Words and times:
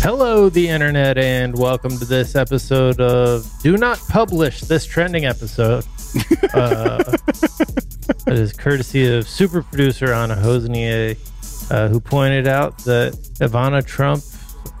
Hello, 0.00 0.48
the 0.48 0.68
internet, 0.68 1.18
and 1.18 1.58
welcome 1.58 1.90
to 1.98 2.04
this 2.04 2.36
episode 2.36 3.00
of 3.00 3.50
Do 3.62 3.76
Not 3.76 3.98
Publish 4.08 4.60
This 4.60 4.86
Trending 4.86 5.24
Episode. 5.24 5.84
Uh, 6.54 7.16
it 8.26 8.32
is 8.32 8.54
courtesy 8.54 9.14
of 9.14 9.28
super 9.28 9.62
producer 9.62 10.14
Anna 10.14 10.34
Hosnieh, 10.36 11.18
uh, 11.70 11.88
who 11.88 12.00
pointed 12.00 12.46
out 12.48 12.78
that 12.78 13.12
Ivana 13.40 13.84
Trump, 13.84 14.24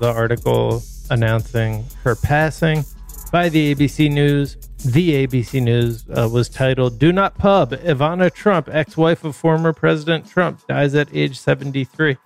the 0.00 0.10
article 0.10 0.82
announcing 1.10 1.84
her 2.02 2.16
passing 2.16 2.82
by 3.30 3.50
the 3.50 3.74
ABC 3.74 4.10
News, 4.10 4.56
the 4.86 5.26
ABC 5.26 5.62
News 5.62 6.06
uh, 6.16 6.28
was 6.32 6.48
titled 6.48 6.98
Do 6.98 7.12
Not 7.12 7.36
Pub 7.36 7.72
Ivana 7.72 8.32
Trump, 8.32 8.70
ex 8.72 8.96
wife 8.96 9.22
of 9.24 9.36
former 9.36 9.74
President 9.74 10.26
Trump, 10.28 10.66
dies 10.66 10.94
at 10.94 11.08
age 11.12 11.38
73. 11.38 12.16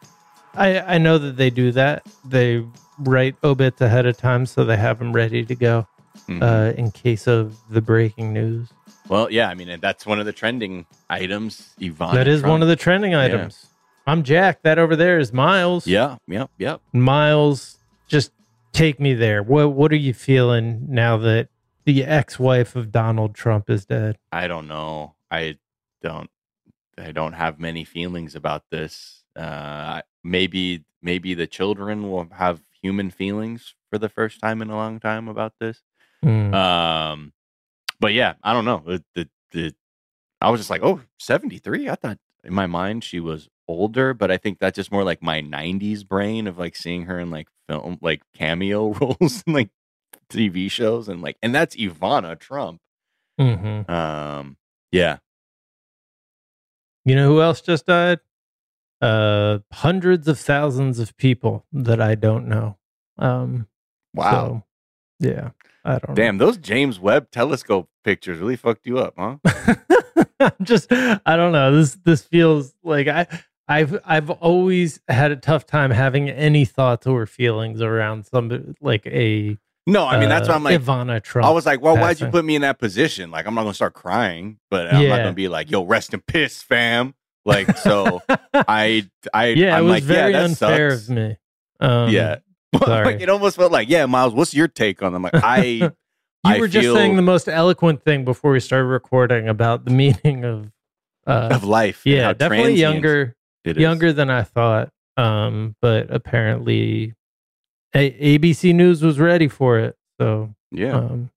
I, 0.55 0.81
I 0.81 0.99
know 0.99 1.19
that 1.19 1.37
they 1.37 1.51
do 1.51 1.73
that. 1.73 2.07
They 2.25 2.65
write 2.99 3.37
obits 3.43 3.81
ahead 3.81 4.07
of 4.07 4.17
time 4.17 4.47
so 4.47 4.65
they 4.65 4.77
have 4.77 4.99
them 4.99 5.13
ready 5.13 5.45
to 5.45 5.55
go 5.55 5.87
Mhm. 6.29 6.43
uh, 6.43 6.75
in 6.77 6.91
case 6.91 7.27
of 7.27 7.57
the 7.71 7.81
breaking 7.81 8.33
news. 8.33 8.69
Well, 9.09 9.31
yeah, 9.31 9.49
I 9.49 9.55
mean, 9.55 9.79
that's 9.81 10.07
one 10.07 10.21
of 10.21 10.27
the 10.27 10.33
trending 10.33 10.87
items. 11.11 11.75
Yvonne. 11.81 12.15
that 12.15 12.29
is 12.29 12.43
one 12.43 12.63
of 12.63 12.69
the 12.69 12.77
trending 12.77 13.15
items. 13.15 13.67
I'm 14.07 14.23
Jack. 14.23 14.63
That 14.63 14.79
over 14.79 14.97
there 14.97 15.19
is 15.19 15.33
Miles. 15.33 15.87
Yeah, 15.87 16.17
yep, 16.27 16.51
yep. 16.59 16.81
Miles, 16.93 17.79
just 18.09 18.33
take 18.73 18.99
me 19.01 19.15
there. 19.15 19.43
What 19.43 19.73
What 19.73 19.93
are 19.93 19.97
you 19.97 20.13
feeling 20.15 20.87
now 20.89 21.17
that 21.19 21.49
the 21.85 22.05
ex-wife 22.05 22.75
of 22.77 22.91
Donald 22.93 23.35
Trump 23.35 23.69
is 23.71 23.85
dead? 23.87 24.19
I 24.31 24.47
don't 24.49 24.67
know. 24.69 25.15
I 25.31 25.57
don't. 26.03 26.31
I 26.99 27.13
don't 27.13 27.33
have 27.33 27.59
many 27.59 27.85
feelings 27.85 28.35
about 28.35 28.65
this. 28.71 29.25
Uh, 29.35 30.03
maybe, 30.23 30.85
maybe 31.01 31.33
the 31.35 31.47
children 31.47 32.11
will 32.11 32.29
have 32.33 32.61
human 32.83 33.11
feelings 33.11 33.75
for 33.91 33.99
the 33.99 34.09
first 34.09 34.41
time 34.41 34.61
in 34.61 34.71
a 34.71 34.77
long 34.77 35.01
time 35.01 35.29
about 35.29 35.55
this. 35.61 35.81
Hmm. 36.23 36.53
Um, 36.55 37.33
but 38.01 38.13
yeah, 38.13 38.35
I 38.43 38.53
don't 38.53 38.65
know. 38.65 38.83
The, 38.85 39.05
the, 39.15 39.29
the, 39.53 39.75
I 40.41 40.51
was 40.51 40.61
just 40.61 40.71
like, 40.71 40.83
oh, 40.83 41.01
73. 41.19 41.89
I 41.89 41.95
thought 41.95 42.19
in 42.45 42.53
my 42.53 42.67
mind 42.67 43.05
she 43.05 43.21
was 43.21 43.49
older, 43.69 44.13
but 44.15 44.31
I 44.31 44.37
think 44.37 44.59
that's 44.59 44.77
just 44.77 44.93
more 44.93 45.05
like 45.05 45.23
my 45.23 45.41
90s 45.41 46.07
brain 46.07 46.47
of 46.47 46.59
like 46.59 46.77
seeing 46.77 47.05
her 47.05 47.19
in 47.19 47.31
like 47.31 47.49
film, 47.69 47.99
like 48.01 48.23
cameo 48.35 48.93
roles 49.01 49.45
in 49.47 49.53
like 49.53 49.71
TV 50.31 50.71
shows. 50.71 51.09
And 51.09 51.23
like, 51.23 51.37
and 51.43 51.55
that's 51.55 51.77
Ivana 51.77 52.39
Trump. 52.39 52.81
Mhm. 53.41 53.89
Um, 53.89 54.57
yeah. 54.91 55.19
You 57.05 57.17
know 57.17 57.29
who 57.29 57.41
else 57.43 57.61
just 57.61 57.87
died? 57.87 58.21
Uh, 59.03 59.59
hundreds 59.73 60.29
of 60.29 60.39
thousands 60.39 60.99
of 61.01 61.17
people 61.17 61.67
that 61.73 62.01
I 62.01 62.15
don't 62.15 62.47
know. 62.47 62.79
Um, 63.19 63.67
Wow. 64.15 64.31
so, 64.31 64.65
yeah, 65.19 65.51
I 65.85 65.99
don't. 65.99 66.15
Damn, 66.15 66.39
those 66.39 66.57
James 66.57 67.01
Webb 67.01 67.31
telescope 67.31 67.89
pictures 68.05 68.39
really 68.39 68.57
fucked 68.57 68.87
you 68.87 68.99
up, 68.99 69.15
huh? 69.19 69.37
I'm 70.41 70.53
just 70.63 70.93
I 70.93 71.37
don't 71.37 71.53
know. 71.53 71.75
This 71.75 71.95
this 72.05 72.23
feels 72.23 72.75
like 72.83 73.09
I 73.09 73.27
I've 73.69 73.99
I've 74.05 74.31
always 74.31 75.01
had 75.09 75.31
a 75.31 75.37
tough 75.37 75.67
time 75.67 75.91
having 75.91 76.29
any 76.29 76.65
thoughts 76.65 77.07
or 77.07 77.27
feelings 77.27 77.81
around 77.81 78.27
some 78.27 78.75
like 78.81 79.07
a 79.07 79.57
No, 79.87 80.07
I 80.07 80.19
mean 80.19 80.29
that's 80.29 80.49
uh, 80.49 80.53
why 80.53 80.57
I'm 80.57 80.65
like 80.65 80.81
Ivana 80.81 81.23
Trump. 81.23 81.47
I 81.47 81.51
was 81.51 81.65
like, 81.67 81.81
well, 81.81 81.97
why'd 81.97 82.21
you 82.21 82.27
put 82.29 82.45
me 82.45 82.55
in 82.57 82.63
that 82.63 82.79
position? 82.79 83.31
Like, 83.31 83.47
I'm 83.47 83.55
not 83.55 83.63
gonna 83.63 83.75
start 83.75 83.95
crying, 83.95 84.59
but 84.71 84.93
I'm 84.93 85.09
not 85.09 85.19
gonna 85.19 85.33
be 85.33 85.49
like, 85.49 85.71
yo, 85.71 85.85
rest 85.85 86.13
in 86.13 86.21
piss, 86.21 86.63
fam. 86.63 87.15
Like, 87.45 87.77
so 87.79 88.23
I, 88.55 89.09
I, 89.33 89.47
yeah, 89.49 89.77
I'm 89.77 89.83
it 89.83 89.87
was 89.87 89.91
like, 89.91 90.03
very 90.05 90.33
yeah, 90.33 90.45
unfair 90.45 90.91
sucks. 90.93 91.09
of 91.09 91.15
me. 91.15 91.37
Um, 91.81 92.11
yeah, 92.11 92.37
sorry. 92.85 93.05
like 93.07 93.21
it 93.21 93.29
almost 93.29 93.57
felt 93.57 93.73
like, 93.73 93.89
yeah, 93.89 94.07
Miles, 94.07 94.35
what's 94.35 94.55
your 94.55 94.69
take 94.69 95.03
on 95.03 95.13
them? 95.13 95.23
Like, 95.23 95.35
I, 95.35 95.63
you 95.65 95.91
I 96.45 96.59
were 96.59 96.69
just 96.69 96.93
saying 96.93 97.17
the 97.17 97.23
most 97.23 97.49
eloquent 97.49 98.05
thing 98.05 98.25
before 98.25 98.53
we 98.53 98.61
started 98.61 98.87
recording 98.87 99.49
about 99.49 99.85
the 99.85 99.91
meaning 99.91 100.45
of 100.45 100.71
uh, 101.27 101.51
of 101.53 101.65
life, 101.65 102.03
yeah, 102.05 102.33
definitely 102.33 102.75
younger 102.75 103.37
it 103.65 103.77
is. 103.77 103.81
younger 103.81 104.13
than 104.13 104.31
I 104.31 104.43
thought. 104.43 104.91
Um, 105.17 105.77
but 105.81 106.11
apparently, 106.11 107.15
a- 107.95 108.39
ABC 108.39 108.75
News 108.75 109.03
was 109.03 109.19
ready 109.19 109.47
for 109.49 109.79
it. 109.79 109.97
So, 110.21 110.55
yeah. 110.71 110.97
um, 110.97 111.31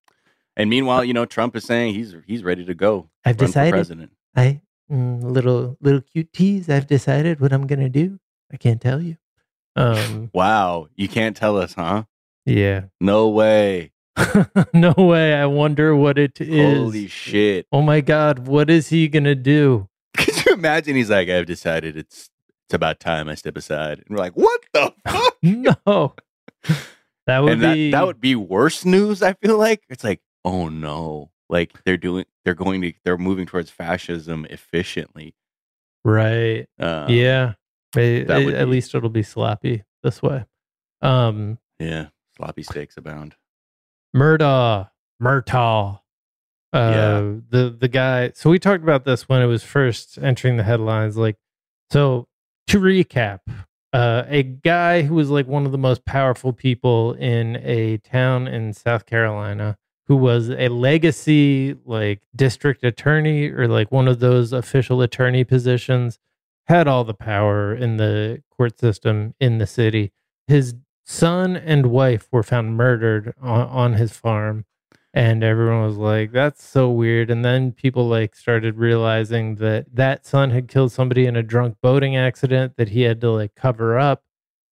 and 0.56 0.70
meanwhile, 0.70 1.04
you 1.04 1.14
know, 1.14 1.26
Trump 1.26 1.56
is 1.56 1.66
saying 1.66 1.94
he's 1.94 2.16
he's 2.26 2.44
ready 2.44 2.66
to 2.66 2.74
go. 2.74 3.10
I've 3.24 3.38
decided. 3.38 3.72
president. 3.72 4.12
I 4.36 4.62
mm, 4.92 5.24
little 5.24 5.78
little 5.82 6.02
cute 6.02 6.32
tease. 6.34 6.70
I've 6.70 6.88
decided 6.88 7.40
what 7.40 7.52
I'm 7.54 7.68
gonna 7.68 7.90
do. 7.90 8.20
I 8.52 8.58
can't 8.58 8.82
tell 8.82 9.02
you. 9.02 9.18
Um, 9.76 10.30
Wow, 10.34 10.88
you 10.96 11.08
can't 11.08 11.36
tell 11.36 11.58
us, 11.58 11.74
huh? 11.74 12.04
yeah. 12.46 12.86
No 13.02 13.28
way. 13.30 13.92
no 14.74 14.94
way. 14.98 15.34
I 15.34 15.46
wonder 15.48 15.96
what 15.96 16.18
it 16.18 16.40
is. 16.40 16.78
Holy 16.78 17.08
shit! 17.08 17.68
Oh 17.72 17.82
my 17.82 18.00
god, 18.02 18.48
what 18.48 18.70
is 18.70 18.88
he 18.90 19.08
gonna 19.10 19.36
do? 19.36 19.90
Could 20.18 20.46
you 20.46 20.54
imagine? 20.54 20.96
He's 20.96 21.10
like, 21.10 21.28
I've 21.30 21.46
decided 21.46 21.98
it's 21.98 22.30
it's 22.68 22.74
about 22.74 23.00
time 23.00 23.28
I 23.28 23.36
step 23.36 23.58
aside. 23.58 24.00
And 24.00 24.08
we're 24.10 24.24
like, 24.24 24.34
what 24.34 24.62
the 24.74 24.94
fuck? 25.08 25.36
no. 25.44 26.16
That 27.28 27.40
would 27.40 27.54
and 27.54 27.62
that, 27.64 27.74
be 27.74 27.92
that 27.92 28.06
would 28.06 28.22
be 28.22 28.36
worse 28.36 28.86
news. 28.86 29.22
I 29.22 29.34
feel 29.34 29.58
like 29.58 29.82
it's 29.90 30.04
like, 30.04 30.22
oh 30.46 30.70
no, 30.70 31.32
like 31.50 31.84
they're 31.84 31.98
doing, 31.98 32.26
they're 32.44 32.54
going 32.56 32.82
to, 32.82 32.94
they're 33.04 33.18
moving 33.18 33.46
towards 33.46 33.70
fascism 33.70 34.46
efficiently. 34.50 35.36
right. 36.04 36.68
Um, 36.80 37.10
yeah. 37.10 37.54
It- 37.96 38.30
it- 38.30 38.46
would 38.46 38.54
at 38.56 38.66
be- 38.66 38.72
least 38.72 38.94
it'll 38.96 39.10
be 39.10 39.24
sloppy 39.24 39.84
this 40.04 40.22
way. 40.22 40.46
Um, 41.02 41.58
yeah. 41.80 42.08
Sloppy 42.38 42.64
steaks 42.64 42.98
abound. 42.98 43.36
Murdaugh, 44.16 44.90
Murtaugh. 45.22 46.00
Uh, 46.74 46.78
Yeah. 46.78 47.20
the 47.50 47.70
the 47.80 47.88
guy. 47.88 48.32
So 48.34 48.50
we 48.50 48.60
talked 48.60 48.84
about 48.84 49.06
this 49.06 49.30
when 49.30 49.42
it 49.42 49.46
was 49.46 49.64
first 49.64 50.18
entering 50.18 50.58
the 50.58 50.64
headlines. 50.64 51.16
Like, 51.18 51.38
so 51.92 52.28
to 52.68 52.80
recap, 52.80 53.40
uh, 53.94 54.24
a 54.28 54.44
guy 54.44 55.04
who 55.04 55.16
was 55.16 55.30
like 55.30 55.48
one 55.48 55.66
of 55.66 55.72
the 55.72 55.78
most 55.78 56.04
powerful 56.06 56.52
people 56.52 57.14
in 57.14 57.56
a 57.58 57.98
town 58.00 58.48
in 58.48 58.74
South 58.74 59.06
Carolina, 59.06 59.78
who 60.08 60.16
was 60.16 60.50
a 60.50 60.70
legacy 60.70 61.76
like 61.86 62.22
district 62.36 62.84
attorney 62.84 63.50
or 63.50 63.68
like 63.68 63.92
one 63.92 64.08
of 64.08 64.20
those 64.20 64.54
official 64.54 65.02
attorney 65.02 65.44
positions, 65.44 66.20
had 66.66 66.88
all 66.88 67.04
the 67.04 67.14
power 67.14 67.74
in 67.74 67.98
the 67.98 68.42
court 68.50 68.80
system 68.80 69.34
in 69.40 69.58
the 69.58 69.68
city. 69.68 70.12
His 70.48 70.76
son 71.04 71.56
and 71.56 71.88
wife 71.88 72.28
were 72.32 72.44
found 72.44 72.76
murdered 72.76 73.34
on, 73.42 73.68
on 73.68 73.94
his 73.94 74.12
farm 74.14 74.66
and 75.16 75.46
everyone 75.46 75.82
was 75.82 75.96
like 75.96 76.34
that's 76.34 76.64
so 76.64 76.90
weird 76.90 77.32
and 77.32 77.44
then 77.44 77.72
people 77.72 78.06
like 78.08 78.36
started 78.36 78.76
realizing 78.78 79.56
that 79.56 79.86
that 79.96 80.26
son 80.26 80.52
had 80.52 80.68
killed 80.68 80.92
somebody 80.92 81.26
in 81.26 81.38
a 81.38 81.42
drunk 81.42 81.78
boating 81.82 82.18
accident 82.18 82.76
that 82.76 82.90
he 82.90 83.04
had 83.04 83.22
to 83.22 83.32
like 83.32 83.56
cover 83.56 83.98
up 83.98 84.25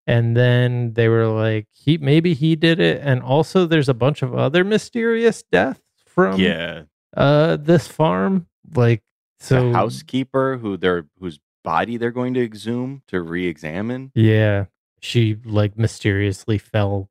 and 0.07 0.37
then 0.37 0.95
they 0.95 1.09
were 1.09 1.29
like 1.29 1.67
he 1.73 1.99
maybe 1.99 2.35
he 2.35 2.57
did 2.57 2.81
it 2.81 3.01
and 3.03 3.23
also 3.23 3.67
there's 3.67 3.89
a 3.89 3.95
bunch 3.95 4.23
of 4.23 4.35
other 4.35 4.65
mysterious 4.65 5.43
deaths 5.51 5.81
from 6.07 6.41
yeah. 6.41 6.83
uh 7.17 7.57
this 7.57 7.87
farm 7.87 8.47
like 8.75 9.03
so 9.41 9.69
the 9.69 9.73
housekeeper 9.73 10.59
who 10.59 10.77
they're 10.77 11.07
whose 11.19 11.41
body 11.63 11.97
they're 11.97 12.11
going 12.11 12.35
to 12.35 12.43
exhume 12.43 13.03
to 13.09 13.21
re-examine. 13.21 14.13
Yeah. 14.15 14.67
She 15.01 15.37
like 15.45 15.77
mysteriously 15.77 16.59
fell 16.59 17.11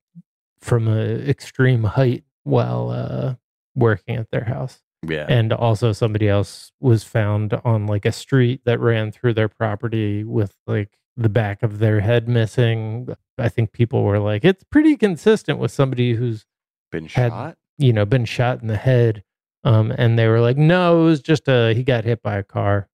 from 0.62 0.88
a 0.88 1.02
extreme 1.28 1.84
height 1.84 2.24
while 2.44 2.90
uh 2.90 3.36
working 3.76 4.16
at 4.16 4.32
their 4.32 4.46
house. 4.46 4.82
Yeah. 5.08 5.26
And 5.28 5.52
also 5.52 5.94
somebody 5.94 6.30
else 6.30 6.72
was 6.80 7.04
found 7.04 7.54
on 7.66 7.88
like 7.88 8.06
a 8.06 8.12
street 8.12 8.62
that 8.66 8.80
ran 8.80 9.12
through 9.12 9.34
their 9.34 9.50
property 9.50 10.24
with 10.24 10.56
like 10.68 10.98
the 11.22 11.30
back 11.30 11.64
of 11.64 11.80
their 11.80 12.00
head 12.02 12.28
missing. 12.28 13.16
I 13.38 13.50
think 13.50 13.72
people 13.72 14.04
were 14.04 14.20
like 14.20 14.44
it's 14.46 14.64
pretty 14.64 14.96
consistent 14.98 15.60
with 15.60 15.72
somebody 15.72 16.14
who's, 16.14 16.46
Been 16.92 17.06
had- 17.08 17.32
shot. 17.32 17.58
you 17.78 17.94
know, 17.94 18.06
been 18.06 18.26
shot 18.26 18.62
in 18.62 18.68
the 18.68 18.78
head. 18.78 19.24
Um 19.64 19.92
and 19.98 20.18
they 20.18 20.28
were 20.28 20.42
like 20.42 20.58
no, 20.58 21.02
it 21.02 21.06
was 21.06 21.22
just 21.22 21.48
a 21.48 21.74
he 21.74 21.84
got 21.84 22.04
hit 22.04 22.22
by 22.22 22.38
a 22.38 22.44
car. 22.44 22.90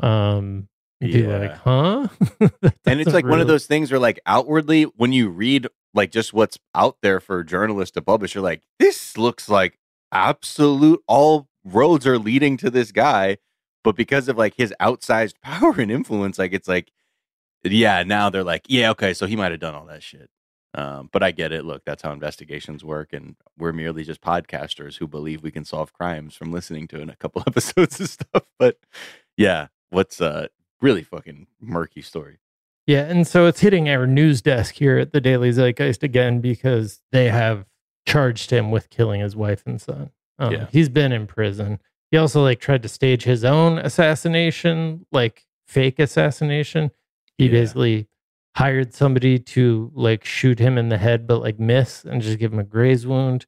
Um 0.00 0.68
were 1.00 1.38
like, 1.38 1.56
"Huh?" 1.58 2.08
and 2.86 3.00
it's 3.00 3.12
like 3.12 3.24
one 3.24 3.40
of 3.40 3.46
those 3.46 3.66
things 3.66 3.90
where 3.92 4.00
like 4.00 4.18
outwardly 4.26 4.82
when 4.82 5.12
you 5.12 5.28
read 5.28 5.68
like 5.94 6.10
just 6.10 6.32
what's 6.32 6.58
out 6.74 6.96
there 7.02 7.20
for 7.20 7.44
journalists 7.44 7.92
to 7.94 8.02
publish 8.02 8.34
you're 8.34 8.42
like 8.42 8.62
this 8.80 9.16
looks 9.16 9.48
like 9.48 9.78
absolute 10.12 11.00
all 11.06 11.48
roads 11.64 12.06
are 12.06 12.18
leading 12.18 12.56
to 12.56 12.68
this 12.70 12.90
guy 12.92 13.36
but 13.84 13.94
because 13.96 14.28
of 14.28 14.36
like 14.36 14.54
his 14.56 14.74
outsized 14.80 15.34
power 15.42 15.74
and 15.78 15.90
influence 15.90 16.38
like 16.38 16.52
it's 16.52 16.68
like 16.68 16.90
yeah 17.64 18.02
now 18.02 18.30
they're 18.30 18.44
like 18.44 18.64
yeah 18.68 18.90
okay 18.90 19.12
so 19.14 19.26
he 19.26 19.36
might 19.36 19.50
have 19.50 19.60
done 19.60 19.74
all 19.74 19.86
that 19.86 20.02
shit 20.02 20.30
um, 20.74 21.08
but 21.12 21.22
i 21.22 21.30
get 21.30 21.52
it 21.52 21.64
look 21.64 21.82
that's 21.84 22.02
how 22.02 22.12
investigations 22.12 22.84
work 22.84 23.12
and 23.12 23.36
we're 23.58 23.72
merely 23.72 24.04
just 24.04 24.20
podcasters 24.20 24.98
who 24.98 25.06
believe 25.06 25.42
we 25.42 25.50
can 25.50 25.64
solve 25.64 25.92
crimes 25.92 26.34
from 26.34 26.52
listening 26.52 26.86
to 26.86 27.00
in 27.00 27.10
a 27.10 27.16
couple 27.16 27.42
episodes 27.46 28.00
of 28.00 28.08
stuff 28.08 28.44
but 28.58 28.78
yeah 29.36 29.68
what's 29.90 30.20
a 30.20 30.48
really 30.80 31.02
fucking 31.02 31.46
murky 31.60 32.02
story 32.02 32.38
Yeah, 32.86 33.04
and 33.04 33.26
so 33.26 33.46
it's 33.46 33.60
hitting 33.60 33.88
our 33.88 34.06
news 34.06 34.40
desk 34.40 34.76
here 34.76 34.96
at 34.98 35.12
the 35.12 35.20
Daily 35.20 35.50
Zeitgeist 35.50 36.02
again 36.02 36.40
because 36.40 37.00
they 37.12 37.28
have 37.28 37.66
charged 38.06 38.50
him 38.50 38.70
with 38.70 38.88
killing 38.88 39.20
his 39.20 39.36
wife 39.36 39.62
and 39.66 39.78
son. 39.80 40.10
Um, 40.38 40.52
Yeah. 40.52 40.66
He's 40.72 40.88
been 40.88 41.12
in 41.12 41.26
prison. 41.26 41.80
He 42.10 42.16
also 42.16 42.42
like 42.42 42.60
tried 42.60 42.82
to 42.84 42.88
stage 42.88 43.24
his 43.24 43.44
own 43.44 43.76
assassination, 43.78 45.04
like 45.12 45.44
fake 45.66 45.98
assassination. 45.98 46.90
He 47.38 47.46
Yeah. 47.46 47.52
basically 47.52 48.08
hired 48.56 48.92
somebody 48.92 49.38
to 49.38 49.90
like 49.94 50.24
shoot 50.24 50.58
him 50.58 50.76
in 50.76 50.88
the 50.88 50.98
head, 50.98 51.26
but 51.26 51.40
like 51.40 51.58
miss 51.58 52.04
and 52.04 52.20
just 52.20 52.38
give 52.38 52.52
him 52.52 52.58
a 52.58 52.64
graze 52.64 53.06
wound. 53.06 53.46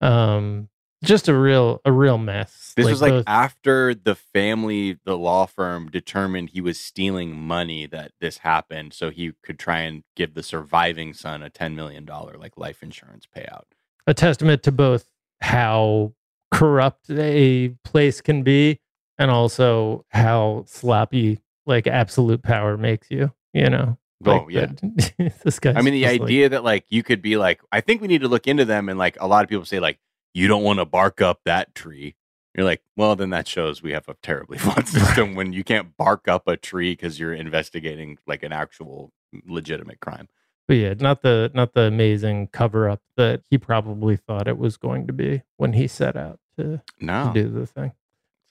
Um, 0.00 0.68
just 1.04 1.26
a 1.28 1.34
real, 1.36 1.80
a 1.84 1.90
real 1.90 2.16
mess. 2.16 2.72
This 2.76 2.86
was 2.88 3.02
like 3.02 3.24
after 3.26 3.92
the 3.92 4.14
family, 4.14 4.98
the 5.04 5.18
law 5.18 5.46
firm 5.46 5.90
determined 5.90 6.50
he 6.50 6.60
was 6.60 6.78
stealing 6.78 7.34
money 7.36 7.86
that 7.86 8.12
this 8.20 8.38
happened, 8.38 8.92
so 8.94 9.10
he 9.10 9.32
could 9.42 9.58
try 9.58 9.80
and 9.80 10.04
give 10.14 10.34
the 10.34 10.44
surviving 10.44 11.12
son 11.12 11.42
a 11.42 11.50
ten 11.50 11.74
million 11.74 12.04
dollar 12.04 12.36
like 12.38 12.56
life 12.56 12.82
insurance 12.84 13.26
payout. 13.36 13.64
a 14.06 14.14
testament 14.14 14.62
to 14.62 14.70
both 14.72 15.08
how 15.40 16.12
corrupt 16.52 17.10
a 17.10 17.70
place 17.84 18.20
can 18.20 18.42
be 18.44 18.78
and 19.18 19.30
also 19.30 20.04
how 20.10 20.62
sloppy 20.68 21.40
like 21.66 21.86
absolute 21.86 22.42
power 22.42 22.76
makes 22.76 23.10
you 23.10 23.32
you 23.52 23.68
know 23.70 23.98
Oh 24.24 24.44
Like, 24.44 24.54
yeah, 24.54 24.66
that- 24.66 25.34
this 25.44 25.58
guy 25.58 25.72
I 25.74 25.82
mean 25.82 25.94
the 25.94 26.06
idea 26.06 26.48
that 26.50 26.62
like 26.62 26.84
you 26.90 27.02
could 27.02 27.20
be 27.22 27.36
like, 27.36 27.60
I 27.72 27.80
think 27.80 28.00
we 28.00 28.06
need 28.08 28.20
to 28.20 28.28
look 28.28 28.46
into 28.46 28.64
them, 28.64 28.88
and 28.88 28.96
like 28.98 29.16
a 29.20 29.26
lot 29.26 29.42
of 29.42 29.50
people 29.50 29.64
say 29.64 29.80
like 29.80 29.98
you 30.34 30.46
don't 30.48 30.62
want 30.62 30.78
to 30.78 30.84
bark 30.84 31.20
up 31.20 31.40
that 31.44 31.74
tree. 31.74 32.14
You're 32.54 32.64
like, 32.66 32.82
well, 32.96 33.16
then 33.16 33.30
that 33.30 33.48
shows 33.48 33.82
we 33.82 33.92
have 33.92 34.08
a 34.08 34.14
terribly 34.22 34.58
flawed 34.62 34.86
system 34.98 35.34
when 35.34 35.52
you 35.52 35.64
can't 35.64 35.96
bark 35.96 36.28
up 36.28 36.46
a 36.46 36.56
tree 36.56 36.92
because 36.92 37.18
you're 37.18 37.34
investigating 37.34 38.16
like 38.26 38.42
an 38.44 38.52
actual 38.52 39.12
legitimate 39.46 39.98
crime. 40.00 40.28
but 40.68 40.74
yeah 40.76 40.94
not 40.98 41.22
the 41.22 41.50
not 41.54 41.72
the 41.74 41.82
amazing 41.82 42.46
cover 42.48 42.88
up 42.88 43.00
that 43.16 43.42
he 43.50 43.58
probably 43.58 44.16
thought 44.16 44.46
it 44.46 44.58
was 44.58 44.76
going 44.76 45.06
to 45.08 45.12
be 45.12 45.42
when 45.56 45.72
he 45.72 45.88
set 45.88 46.16
out 46.16 46.38
to, 46.58 46.80
to 47.00 47.30
do 47.34 47.48
the 47.48 47.66
thing 47.66 47.92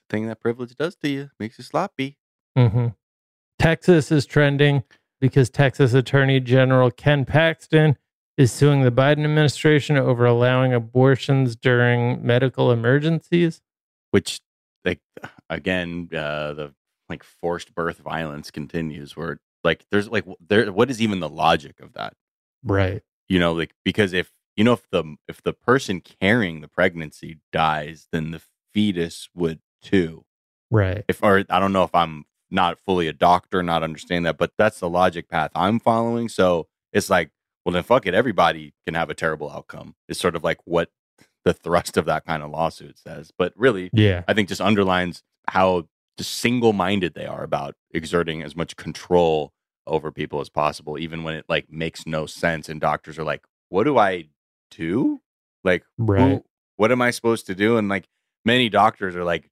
thing 0.10 0.28
that 0.28 0.40
privilege 0.42 0.76
does 0.76 0.96
to 0.98 1.08
you 1.08 1.30
makes 1.40 1.58
you 1.58 1.64
sloppy. 1.64 2.18
hmm 2.58 2.88
Texas 3.62 4.12
is 4.12 4.26
trending 4.26 4.84
because 5.20 5.50
Texas 5.52 5.94
Attorney 5.94 6.40
General 6.40 6.90
Ken 6.90 7.26
Paxton 7.26 7.96
is 8.36 8.52
suing 8.52 8.82
the 8.82 8.92
Biden 8.92 9.24
administration 9.24 9.98
over 9.98 10.26
allowing 10.26 10.74
abortions 10.74 11.56
during 11.56 12.26
medical 12.26 12.72
emergencies. 12.72 13.62
which 14.10 14.42
like 14.84 15.00
again 15.50 16.10
uh 16.12 16.54
the 16.54 16.74
like 17.08 17.24
forced 17.24 17.76
birth 17.76 18.00
violence 18.00 18.50
continues 18.50 19.16
where 19.16 19.40
like 19.64 19.86
there's 19.92 20.10
like 20.10 20.26
there 20.50 20.72
what 20.72 20.90
is 20.90 21.00
even 21.00 21.20
the 21.20 21.30
logic 21.30 21.80
of 21.82 21.94
that 21.94 22.14
Right. 22.64 23.04
you 23.30 23.38
know 23.38 23.54
like 23.54 23.74
because 23.86 24.12
if 24.12 24.32
you 24.58 24.64
know 24.64 24.74
if 24.74 24.90
the 24.90 25.18
if 25.28 25.44
the 25.44 25.54
person 25.54 26.02
carrying 26.02 26.62
the 26.62 26.68
pregnancy 26.68 27.38
dies 27.52 28.08
then 28.12 28.32
the 28.32 28.42
fetus 28.74 29.30
would 29.36 29.60
too 29.84 30.26
Right. 30.72 31.06
if 31.08 31.22
or 31.22 31.44
i 31.50 31.60
don't 31.60 31.74
know 31.74 31.84
if 31.84 31.94
i'm 31.94 32.26
not 32.52 32.80
fully 32.80 33.08
a 33.08 33.14
doctor 33.14 33.64
not 33.64 33.82
understand 33.84 34.26
that 34.26 34.38
but 34.38 34.52
that's 34.58 34.80
the 34.80 34.90
logic 34.90 35.30
path 35.30 35.50
i'm 35.56 35.80
following 35.80 36.28
so 36.30 36.68
it's 36.94 37.10
like 37.10 37.30
well 37.66 37.74
then 37.74 37.84
fuck 37.84 38.06
it 38.06 38.14
everybody 38.14 38.74
can 38.86 38.94
have 38.94 39.10
a 39.10 39.14
terrible 39.14 39.50
outcome 39.50 39.96
it's 40.10 40.20
sort 40.20 40.36
of 40.36 40.44
like 40.44 40.58
what 40.66 40.90
the 41.46 41.54
thrust 41.54 41.98
of 41.98 42.06
that 42.06 42.26
kind 42.26 42.44
of 42.44 42.52
lawsuit 42.52 42.98
says 43.00 43.32
but 43.38 43.54
really 43.56 43.90
Yeah. 43.94 44.24
I 44.28 44.34
think 44.34 44.50
just 44.50 44.62
underlines 44.62 45.24
how 45.48 45.88
just 46.18 46.36
single 46.36 46.74
minded 46.74 47.14
they 47.16 47.26
are 47.26 47.44
about 47.44 47.76
exerting 47.94 48.44
as 48.44 48.56
much 48.56 48.76
control 48.76 49.54
over 49.88 50.12
people 50.12 50.40
as 50.42 50.50
possible, 50.50 51.00
even 51.00 51.24
when 51.24 51.34
it 51.36 51.46
like 51.50 51.72
makes 51.72 52.06
no 52.06 52.26
sense. 52.28 52.70
And 52.70 52.80
doctors 52.80 53.18
are 53.18 53.24
like, 53.24 53.44
what 53.70 53.86
do 53.86 53.98
I 53.98 54.26
do? 54.70 55.22
Like, 55.64 55.84
Right. 55.98 56.20
who, 56.34 56.46
what 56.76 56.92
am 56.92 57.02
I 57.02 57.10
supposed 57.12 57.48
to 57.48 57.56
do? 57.56 57.78
And 57.78 57.90
like 57.90 58.08
many 58.46 58.70
doctors 58.70 59.16
are 59.16 59.24
like, 59.24 59.50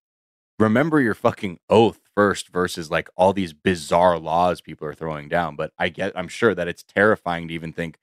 remember 0.60 1.02
your 1.02 1.16
fucking 1.16 1.60
oath 1.70 2.00
first 2.20 2.50
versus 2.50 2.92
like 2.92 3.10
all 3.16 3.32
these 3.32 3.54
bizarre 3.54 4.20
laws 4.20 4.60
people 4.60 4.86
are 4.86 4.94
throwing 4.94 5.30
down. 5.30 5.56
But 5.56 5.72
I 5.80 5.88
get, 5.88 6.12
I'm 6.18 6.28
sure 6.28 6.54
that 6.54 6.68
it's 6.68 6.84
terrifying 6.84 7.48
to 7.48 7.54
even 7.54 7.72
think 7.72 7.98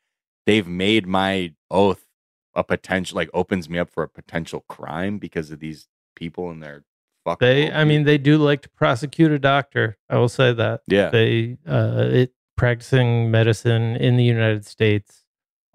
they've 0.46 0.66
made 0.66 1.06
my 1.06 1.52
oath 1.70 2.06
a 2.54 2.64
potential, 2.64 3.14
like 3.14 3.28
opens 3.34 3.68
me 3.68 3.78
up 3.78 3.90
for 3.90 4.02
a 4.02 4.08
potential 4.08 4.64
crime 4.70 5.18
because 5.18 5.50
of 5.50 5.60
these 5.60 5.86
people 6.14 6.48
and 6.48 6.62
their 6.62 6.84
fuck. 7.26 7.40
They 7.40 7.70
I 7.70 7.84
mean 7.84 8.04
they 8.04 8.16
do 8.16 8.38
like 8.38 8.62
to 8.62 8.70
prosecute 8.70 9.32
a 9.32 9.38
doctor. 9.38 9.98
I 10.08 10.16
will 10.16 10.30
say 10.30 10.54
that. 10.54 10.80
yeah, 10.86 11.10
They 11.10 11.58
uh 11.68 12.08
it 12.10 12.32
practicing 12.56 13.30
medicine 13.30 13.96
in 13.96 14.16
the 14.16 14.24
United 14.24 14.64
States 14.64 15.24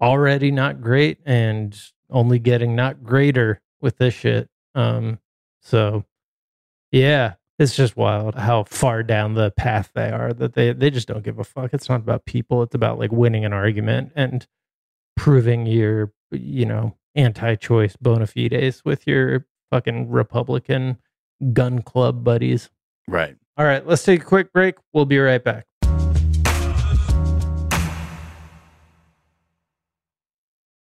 already 0.00 0.50
not 0.50 0.80
great 0.80 1.18
and 1.24 1.80
only 2.10 2.40
getting 2.40 2.74
not 2.74 3.04
greater 3.04 3.60
with 3.80 3.98
this 3.98 4.14
shit. 4.14 4.50
Um 4.74 5.20
so 5.60 6.04
yeah, 6.90 7.34
it's 7.58 7.76
just 7.76 7.96
wild 7.96 8.34
how 8.34 8.64
far 8.64 9.02
down 9.02 9.34
the 9.34 9.50
path 9.52 9.90
they 9.94 10.10
are 10.10 10.32
that 10.32 10.54
they 10.54 10.72
they 10.72 10.90
just 10.90 11.08
don't 11.08 11.22
give 11.22 11.38
a 11.38 11.44
fuck. 11.44 11.72
It's 11.72 11.88
not 11.88 12.00
about 12.00 12.24
people, 12.24 12.62
it's 12.62 12.74
about 12.74 12.98
like 12.98 13.12
winning 13.12 13.44
an 13.44 13.52
argument 13.52 14.12
and 14.16 14.46
proving 15.16 15.66
your 15.66 16.12
you 16.30 16.66
know 16.66 16.96
anti-choice 17.14 17.96
bona 17.96 18.26
fides 18.26 18.82
with 18.84 19.06
your 19.06 19.46
fucking 19.70 20.10
Republican 20.10 20.98
gun 21.52 21.82
club 21.82 22.24
buddies. 22.24 22.70
right. 23.08 23.36
All 23.58 23.66
right, 23.66 23.86
let's 23.86 24.02
take 24.02 24.22
a 24.22 24.24
quick 24.24 24.50
break. 24.50 24.76
We'll 24.94 25.04
be 25.04 25.18
right 25.18 25.42
back. 25.42 25.66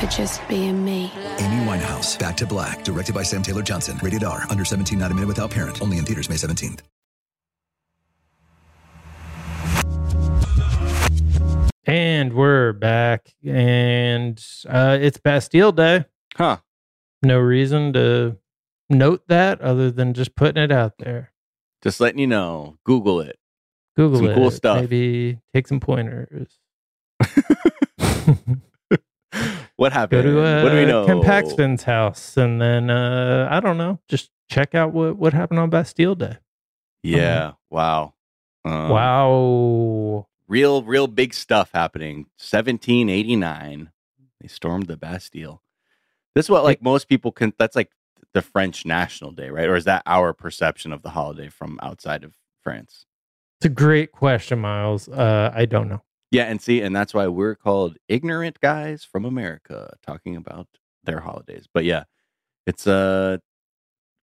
for 0.00 0.06
just 0.06 0.46
being 0.48 0.82
me. 0.84 1.12
Amy 1.38 1.64
Winehouse, 1.66 2.18
Back 2.18 2.36
to 2.38 2.46
Black, 2.46 2.82
directed 2.84 3.14
by 3.14 3.22
Sam 3.22 3.42
Taylor 3.42 3.62
Johnson. 3.62 3.98
Rated 4.02 4.24
R, 4.24 4.46
under 4.48 4.64
17, 4.64 4.98
not 4.98 5.10
a 5.10 5.14
minute 5.14 5.26
without 5.28 5.50
parent. 5.50 5.82
Only 5.82 5.98
in 5.98 6.04
theaters 6.04 6.28
May 6.28 6.36
17th. 6.36 6.80
And 11.84 12.34
we're 12.34 12.72
back, 12.72 13.34
and 13.44 14.42
uh, 14.68 14.98
it's 15.00 15.18
Bastille 15.18 15.72
Day. 15.72 16.04
Huh. 16.36 16.58
No 17.22 17.38
reason 17.38 17.92
to 17.94 18.36
note 18.88 19.26
that 19.28 19.60
other 19.60 19.90
than 19.90 20.14
just 20.14 20.36
putting 20.36 20.62
it 20.62 20.70
out 20.70 20.98
there. 20.98 21.32
Just 21.82 22.00
letting 22.00 22.20
you 22.20 22.26
know. 22.26 22.78
Google 22.84 23.20
it. 23.20 23.38
Google 23.96 24.18
Some 24.20 24.28
it. 24.28 24.34
cool 24.34 24.50
stuff. 24.50 24.80
Maybe 24.80 25.40
take 25.52 25.66
some 25.66 25.80
pointers. 25.80 26.58
What 29.80 29.94
Go 29.94 29.98
happened? 29.98 30.22
to 30.24 30.44
uh, 30.44 30.62
what 30.62 30.68
do 30.72 30.76
we 30.76 30.84
know? 30.84 31.06
Ken 31.06 31.22
Paxton's 31.22 31.84
house, 31.84 32.36
and 32.36 32.60
then 32.60 32.90
uh, 32.90 33.48
I 33.50 33.60
don't 33.60 33.78
know. 33.78 33.98
Just 34.08 34.30
check 34.50 34.74
out 34.74 34.92
what 34.92 35.16
what 35.16 35.32
happened 35.32 35.58
on 35.58 35.70
Bastille 35.70 36.14
Day. 36.14 36.36
Yeah. 37.02 37.52
Wow. 37.70 38.12
Um, 38.62 38.90
wow. 38.90 40.26
Real, 40.48 40.82
real 40.82 41.06
big 41.06 41.32
stuff 41.32 41.70
happening. 41.72 42.26
1789. 42.36 43.90
They 44.42 44.48
stormed 44.48 44.86
the 44.86 44.98
Bastille. 44.98 45.62
This 46.34 46.44
is 46.44 46.50
what 46.50 46.62
like 46.62 46.82
most 46.82 47.08
people 47.08 47.32
can. 47.32 47.54
That's 47.58 47.74
like 47.74 47.90
the 48.34 48.42
French 48.42 48.84
National 48.84 49.30
Day, 49.30 49.48
right? 49.48 49.66
Or 49.66 49.76
is 49.76 49.86
that 49.86 50.02
our 50.04 50.34
perception 50.34 50.92
of 50.92 51.00
the 51.00 51.10
holiday 51.10 51.48
from 51.48 51.78
outside 51.82 52.22
of 52.22 52.34
France? 52.62 53.06
It's 53.60 53.64
a 53.64 53.70
great 53.70 54.12
question, 54.12 54.58
Miles. 54.58 55.08
Uh, 55.08 55.50
I 55.54 55.64
don't 55.64 55.88
know. 55.88 56.02
Yeah, 56.30 56.44
and 56.44 56.60
see, 56.60 56.80
and 56.80 56.94
that's 56.94 57.12
why 57.12 57.26
we're 57.26 57.56
called 57.56 57.96
ignorant 58.08 58.60
guys 58.60 59.04
from 59.04 59.24
America 59.24 59.96
talking 60.06 60.36
about 60.36 60.68
their 61.04 61.20
holidays. 61.20 61.66
But 61.72 61.84
yeah, 61.84 62.04
it's 62.66 62.86
uh 62.86 63.38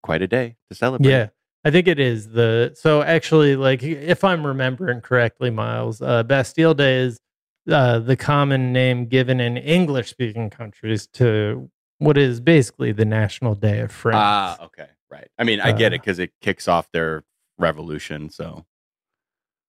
quite 0.03 0.21
a 0.21 0.27
day 0.27 0.55
to 0.69 0.75
celebrate. 0.75 1.09
Yeah, 1.11 1.27
I 1.65 1.71
think 1.71 1.87
it 1.87 1.99
is 1.99 2.29
the 2.29 2.73
so 2.75 3.01
actually 3.01 3.55
like 3.55 3.83
if 3.83 4.23
I'm 4.23 4.45
remembering 4.45 5.01
correctly, 5.01 5.49
Miles, 5.49 6.01
uh, 6.01 6.23
Bastille 6.23 6.73
Day 6.73 6.97
is 6.99 7.19
uh, 7.69 7.99
the 7.99 8.15
common 8.15 8.71
name 8.71 9.07
given 9.07 9.41
in 9.41 9.57
English 9.57 10.09
speaking 10.09 10.49
countries 10.49 11.07
to 11.07 11.69
what 11.97 12.17
is 12.17 12.39
basically 12.39 12.93
the 12.93 13.03
national 13.03 13.55
day 13.55 13.81
of 13.81 13.91
France. 13.91 14.15
Ah, 14.17 14.63
okay, 14.65 14.87
right. 15.11 15.27
I 15.37 15.43
mean, 15.43 15.59
I 15.59 15.73
get 15.73 15.91
it 15.91 15.97
Uh, 15.97 16.01
because 16.03 16.19
it 16.19 16.31
kicks 16.39 16.69
off 16.69 16.89
their 16.93 17.25
revolution. 17.57 18.29
So 18.29 18.65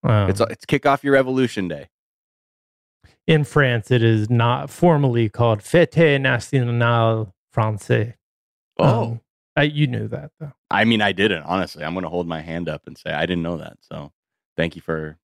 Um, 0.05 0.31
it's 0.31 0.41
it's 0.41 0.65
kick 0.67 0.87
off 0.87 1.03
your 1.03 1.15
revolution 1.15 1.67
day. 1.67 1.89
In 3.29 3.45
France, 3.45 3.91
it 3.91 4.03
is 4.03 4.31
not 4.31 4.71
formally 4.71 5.29
called 5.29 5.61
Fête 5.61 6.19
Nationale 6.21 7.35
Française. 7.55 8.15
Oh, 8.79 9.03
Um, 9.03 9.21
I, 9.55 9.65
you 9.65 9.87
knew 9.87 10.09
that 10.09 10.31
though. 10.41 10.53
I 10.71 10.85
mean, 10.85 11.03
I 11.03 11.13
didn't 11.13 11.43
honestly. 11.43 11.85
I'm 11.85 11.93
going 11.93 12.05
to 12.05 12.09
hold 12.09 12.27
my 12.27 12.41
hand 12.41 12.69
up 12.69 12.87
and 12.87 12.97
say 12.97 13.11
I 13.11 13.27
didn't 13.27 13.43
know 13.43 13.59
that. 13.59 13.77
So 13.83 14.13
thank 14.57 14.75
you 14.77 14.83
for. 14.83 15.19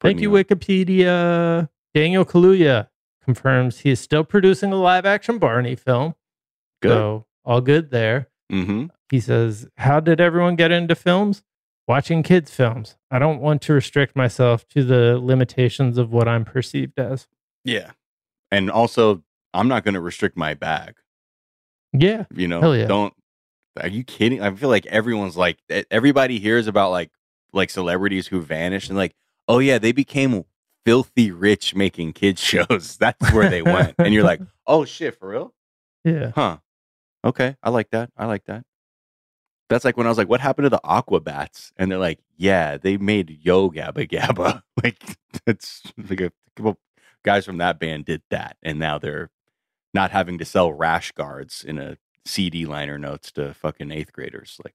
Thank 0.00 0.20
you, 0.20 0.34
on. 0.36 0.42
Wikipedia. 0.42 1.68
Daniel 1.94 2.24
Kaluuya 2.24 2.88
confirms 3.24 3.80
he 3.80 3.90
is 3.90 4.00
still 4.00 4.24
producing 4.24 4.72
a 4.72 4.76
live 4.76 5.06
action 5.06 5.38
Barney 5.38 5.76
film. 5.76 6.14
Good. 6.82 6.90
So 6.90 7.26
all 7.44 7.60
good 7.60 7.90
there. 7.90 8.28
Mm-hmm. 8.50 8.86
He 9.10 9.20
says, 9.20 9.68
How 9.76 10.00
did 10.00 10.20
everyone 10.20 10.56
get 10.56 10.72
into 10.72 10.94
films? 10.96 11.42
Watching 11.86 12.22
kids' 12.22 12.50
films. 12.50 12.96
I 13.10 13.18
don't 13.18 13.40
want 13.40 13.62
to 13.62 13.74
restrict 13.74 14.16
myself 14.16 14.66
to 14.68 14.82
the 14.82 15.18
limitations 15.22 15.98
of 15.98 16.10
what 16.10 16.26
I'm 16.26 16.44
perceived 16.44 16.98
as. 16.98 17.28
Yeah, 17.64 17.92
and 18.50 18.70
also 18.70 19.22
I'm 19.54 19.68
not 19.68 19.84
going 19.84 19.94
to 19.94 20.00
restrict 20.00 20.36
my 20.36 20.54
bag. 20.54 20.96
Yeah. 21.92 22.24
You 22.34 22.48
know, 22.48 22.72
yeah. 22.72 22.86
don't. 22.86 23.14
Are 23.80 23.88
you 23.88 24.04
kidding? 24.04 24.42
I 24.42 24.52
feel 24.54 24.68
like 24.68 24.86
everyone's 24.86 25.36
like 25.36 25.58
everybody 25.90 26.38
hears 26.38 26.66
about 26.66 26.90
like 26.90 27.10
like 27.52 27.70
celebrities 27.70 28.26
who 28.26 28.40
vanished 28.40 28.88
and 28.88 28.96
like, 28.96 29.14
oh 29.48 29.58
yeah, 29.58 29.78
they 29.78 29.92
became 29.92 30.44
filthy 30.84 31.30
rich 31.30 31.74
making 31.74 32.12
kids 32.12 32.40
shows. 32.40 32.96
That's 33.00 33.32
where 33.32 33.48
they 33.48 33.62
went, 33.62 33.94
and 33.98 34.12
you're 34.12 34.24
like, 34.24 34.40
oh 34.66 34.84
shit, 34.84 35.18
for 35.18 35.28
real? 35.28 35.54
Yeah. 36.04 36.32
Huh. 36.34 36.58
Okay, 37.24 37.56
I 37.62 37.70
like 37.70 37.90
that. 37.90 38.10
I 38.16 38.26
like 38.26 38.44
that. 38.44 38.64
That's 39.70 39.84
like 39.84 39.96
when 39.96 40.06
I 40.06 40.10
was 40.10 40.18
like, 40.18 40.28
"What 40.28 40.40
happened 40.40 40.66
to 40.66 40.70
the 40.70 40.80
Aquabats?" 40.84 41.72
And 41.76 41.90
they're 41.90 41.98
like, 41.98 42.20
"Yeah, 42.36 42.76
they 42.76 42.96
made 42.96 43.38
Yo 43.42 43.70
Gabba 43.70 44.08
Gabba." 44.08 44.62
like 44.84 45.16
it's 45.46 45.82
like 45.96 46.20
a 46.20 46.32
guys 47.24 47.44
from 47.44 47.58
that 47.58 47.78
band 47.78 48.04
did 48.04 48.22
that, 48.30 48.56
and 48.62 48.78
now 48.78 48.98
they're 48.98 49.30
not 49.92 50.10
having 50.10 50.38
to 50.38 50.44
sell 50.44 50.72
rash 50.72 51.12
guards 51.12 51.64
in 51.66 51.78
a 51.78 51.96
CD 52.26 52.66
liner 52.66 52.98
notes 52.98 53.30
to 53.32 53.54
fucking 53.54 53.90
eighth 53.90 54.12
graders. 54.12 54.58
Like, 54.64 54.74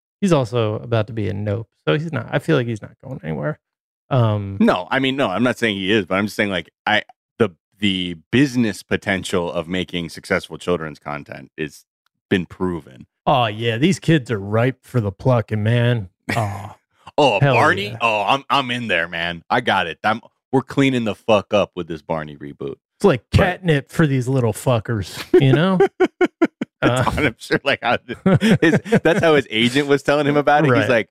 He's 0.20 0.32
also 0.32 0.76
about 0.76 1.06
to 1.08 1.12
be 1.12 1.28
a 1.28 1.34
nope. 1.34 1.68
So 1.86 1.98
he's 1.98 2.12
not, 2.12 2.28
I 2.30 2.38
feel 2.38 2.56
like 2.56 2.66
he's 2.66 2.80
not 2.80 2.92
going 3.04 3.20
anywhere. 3.22 3.60
Um, 4.08 4.56
no, 4.58 4.88
I 4.90 4.98
mean, 4.98 5.16
no, 5.16 5.28
I'm 5.28 5.42
not 5.42 5.58
saying 5.58 5.76
he 5.76 5.90
is, 5.92 6.06
but 6.06 6.14
I'm 6.14 6.24
just 6.26 6.36
saying 6.36 6.48
like 6.50 6.70
I 6.86 7.02
the 7.38 7.50
the 7.78 8.16
business 8.30 8.82
potential 8.82 9.52
of 9.52 9.68
making 9.68 10.08
successful 10.08 10.56
children's 10.56 10.98
content 10.98 11.50
is 11.58 11.84
been 12.30 12.46
proven. 12.46 13.06
Oh, 13.26 13.46
yeah. 13.46 13.76
These 13.76 13.98
kids 14.00 14.30
are 14.30 14.38
ripe 14.38 14.78
for 14.82 15.00
the 15.00 15.12
plucking, 15.12 15.62
man. 15.62 16.08
Oh, 16.36 16.74
Oh, 17.18 17.38
Barney! 17.40 17.88
yeah. 17.88 17.98
Oh, 18.00 18.22
I'm 18.26 18.44
I'm 18.48 18.70
in 18.70 18.88
there, 18.88 19.06
man. 19.08 19.44
I 19.50 19.60
got 19.60 19.86
it. 19.86 19.98
I'm 20.02 20.20
we're 20.54 20.62
cleaning 20.62 21.02
the 21.02 21.16
fuck 21.16 21.52
up 21.52 21.72
with 21.74 21.88
this 21.88 22.00
Barney 22.00 22.36
reboot. 22.36 22.76
It's 22.98 23.04
like 23.04 23.28
catnip 23.30 23.90
for 23.90 24.06
these 24.06 24.28
little 24.28 24.52
fuckers, 24.52 25.18
you 25.40 25.52
know? 25.52 25.78
That's 26.80 27.08
Uh, 27.08 27.12
I'm 27.16 27.34
sure 27.38 27.60
like 27.64 27.80
how 27.82 27.98
his, 28.60 28.78
that's 29.02 29.20
how 29.20 29.34
his 29.34 29.46
agent 29.50 29.88
was 29.88 30.02
telling 30.02 30.26
him 30.26 30.36
about 30.36 30.64
it. 30.66 30.70
Right. 30.70 30.82
He's 30.82 30.88
like, 30.90 31.08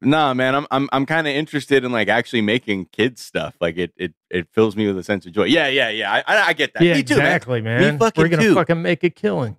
"Nah, 0.00 0.32
man, 0.32 0.54
I'm 0.54 0.66
I'm 0.70 0.88
I'm 0.90 1.04
kind 1.04 1.28
of 1.28 1.34
interested 1.34 1.84
in 1.84 1.92
like 1.92 2.08
actually 2.08 2.40
making 2.40 2.86
kids 2.86 3.20
stuff. 3.20 3.54
Like 3.60 3.76
it 3.76 3.92
it 3.98 4.14
it 4.30 4.48
fills 4.52 4.74
me 4.74 4.86
with 4.86 4.96
a 4.98 5.02
sense 5.02 5.26
of 5.26 5.32
joy. 5.32 5.44
Yeah, 5.44 5.68
yeah, 5.68 5.90
yeah. 5.90 6.10
I 6.10 6.18
I, 6.26 6.46
I 6.48 6.52
get 6.54 6.72
that. 6.72 6.82
yeah, 6.82 6.94
me 6.94 7.02
too, 7.02 7.14
exactly, 7.14 7.60
man. 7.60 7.80
man. 7.82 7.92
Me 7.94 7.98
fucking 7.98 8.22
We're 8.22 8.28
gonna 8.30 8.42
too. 8.42 8.54
fucking 8.54 8.80
make 8.80 9.04
a 9.04 9.10
killing. 9.10 9.58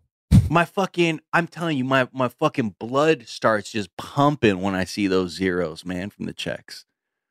my 0.49 0.65
fucking 0.65 1.19
I'm 1.31 1.45
telling 1.45 1.77
you, 1.77 1.83
my 1.83 2.09
my 2.11 2.29
fucking 2.29 2.75
blood 2.79 3.27
starts 3.27 3.71
just 3.71 3.95
pumping 3.95 4.59
when 4.59 4.73
I 4.73 4.85
see 4.85 5.05
those 5.05 5.33
zeros, 5.33 5.85
man, 5.85 6.09
from 6.09 6.25
the 6.25 6.33
checks. 6.33 6.85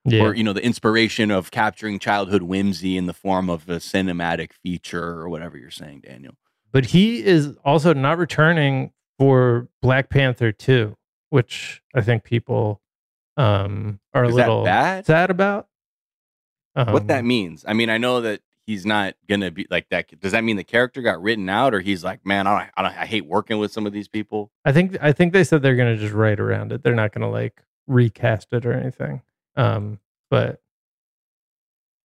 Yeah. 0.05 0.23
Or 0.25 0.35
you 0.35 0.43
know, 0.43 0.53
the 0.53 0.65
inspiration 0.65 1.31
of 1.31 1.51
capturing 1.53 1.99
childhood 2.01 2.43
whimsy 2.43 2.97
in 2.97 3.07
the 3.07 3.13
form 3.13 3.49
of 3.49 3.69
a 3.69 3.77
cinematic 3.77 4.53
feature 4.53 5.03
or 5.21 5.29
whatever 5.29 5.57
you're 5.57 5.71
saying, 5.71 6.01
Daniel. 6.05 6.35
But 6.73 6.87
he 6.87 7.25
is 7.25 7.55
also 7.65 7.93
not 7.95 8.19
returning 8.19 8.93
for 9.19 9.69
Black 9.81 10.09
Panther 10.11 10.51
2, 10.51 10.97
which 11.31 11.83
I 11.95 12.01
think 12.01 12.25
people 12.25 12.81
um 13.37 14.01
are 14.13 14.25
a 14.25 14.29
Is 14.29 14.35
that 14.37 14.49
little 14.49 14.65
bad? 14.65 15.07
sad 15.07 15.31
about. 15.31 15.69
what 16.75 17.07
that 17.07 17.21
Um, 17.21 17.29
means? 17.29 17.65
I 17.69 17.73
mean, 17.73 17.89
I 17.91 17.99
know 17.99 18.21
that 18.23 18.41
he's 18.67 18.85
not 18.85 19.15
gonna 19.29 19.51
be 19.53 19.67
like 19.71 19.89
that. 19.91 20.19
Does 20.21 20.33
that 20.33 20.43
mean 20.45 20.57
the 20.57 20.65
character 20.65 21.01
got 21.03 21.23
written 21.23 21.49
out, 21.49 21.75
or 21.75 21.81
he's 21.81 22.03
like, 22.03 22.27
man, 22.27 22.47
I 22.47 22.59
don't, 22.59 22.71
I, 22.77 22.83
don't, 22.83 22.99
I 22.99 23.07
hate 23.07 23.27
working 23.27 23.59
with 23.59 23.71
some 23.73 23.87
of 23.87 23.93
these 23.93 24.09
people? 24.09 24.51
I 24.65 24.73
think 24.73 24.97
I 25.01 25.13
think 25.13 25.33
they 25.33 25.45
said 25.45 25.63
they're 25.63 25.77
gonna 25.77 25.97
just 25.97 26.13
write 26.15 26.41
around 26.41 26.73
it. 26.73 26.83
They're 26.83 26.95
not 26.95 27.13
gonna 27.13 27.31
like 27.31 27.63
recast 27.87 28.53
it 28.53 28.67
or 28.67 28.73
anything. 28.73 29.23
Um, 29.57 29.99
but 30.31 30.61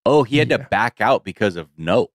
Oh, 0.06 0.24
he 0.24 0.38
had 0.38 0.50
to 0.50 0.60
back 0.60 1.02
out 1.02 1.24
because 1.26 1.56
of 1.58 1.70
no. 1.78 2.10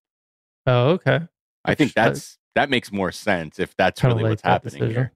oh, 0.66 0.90
okay. 0.92 1.20
I 1.64 1.74
think 1.74 1.92
that's 1.92 2.38
that 2.54 2.70
makes 2.70 2.90
more 2.90 3.12
sense 3.12 3.58
if 3.58 3.76
that's 3.76 4.00
Kinda 4.00 4.16
really 4.16 4.30
what's 4.30 4.42
happening 4.42 4.80
decision. 4.80 4.94
here. 4.94 5.12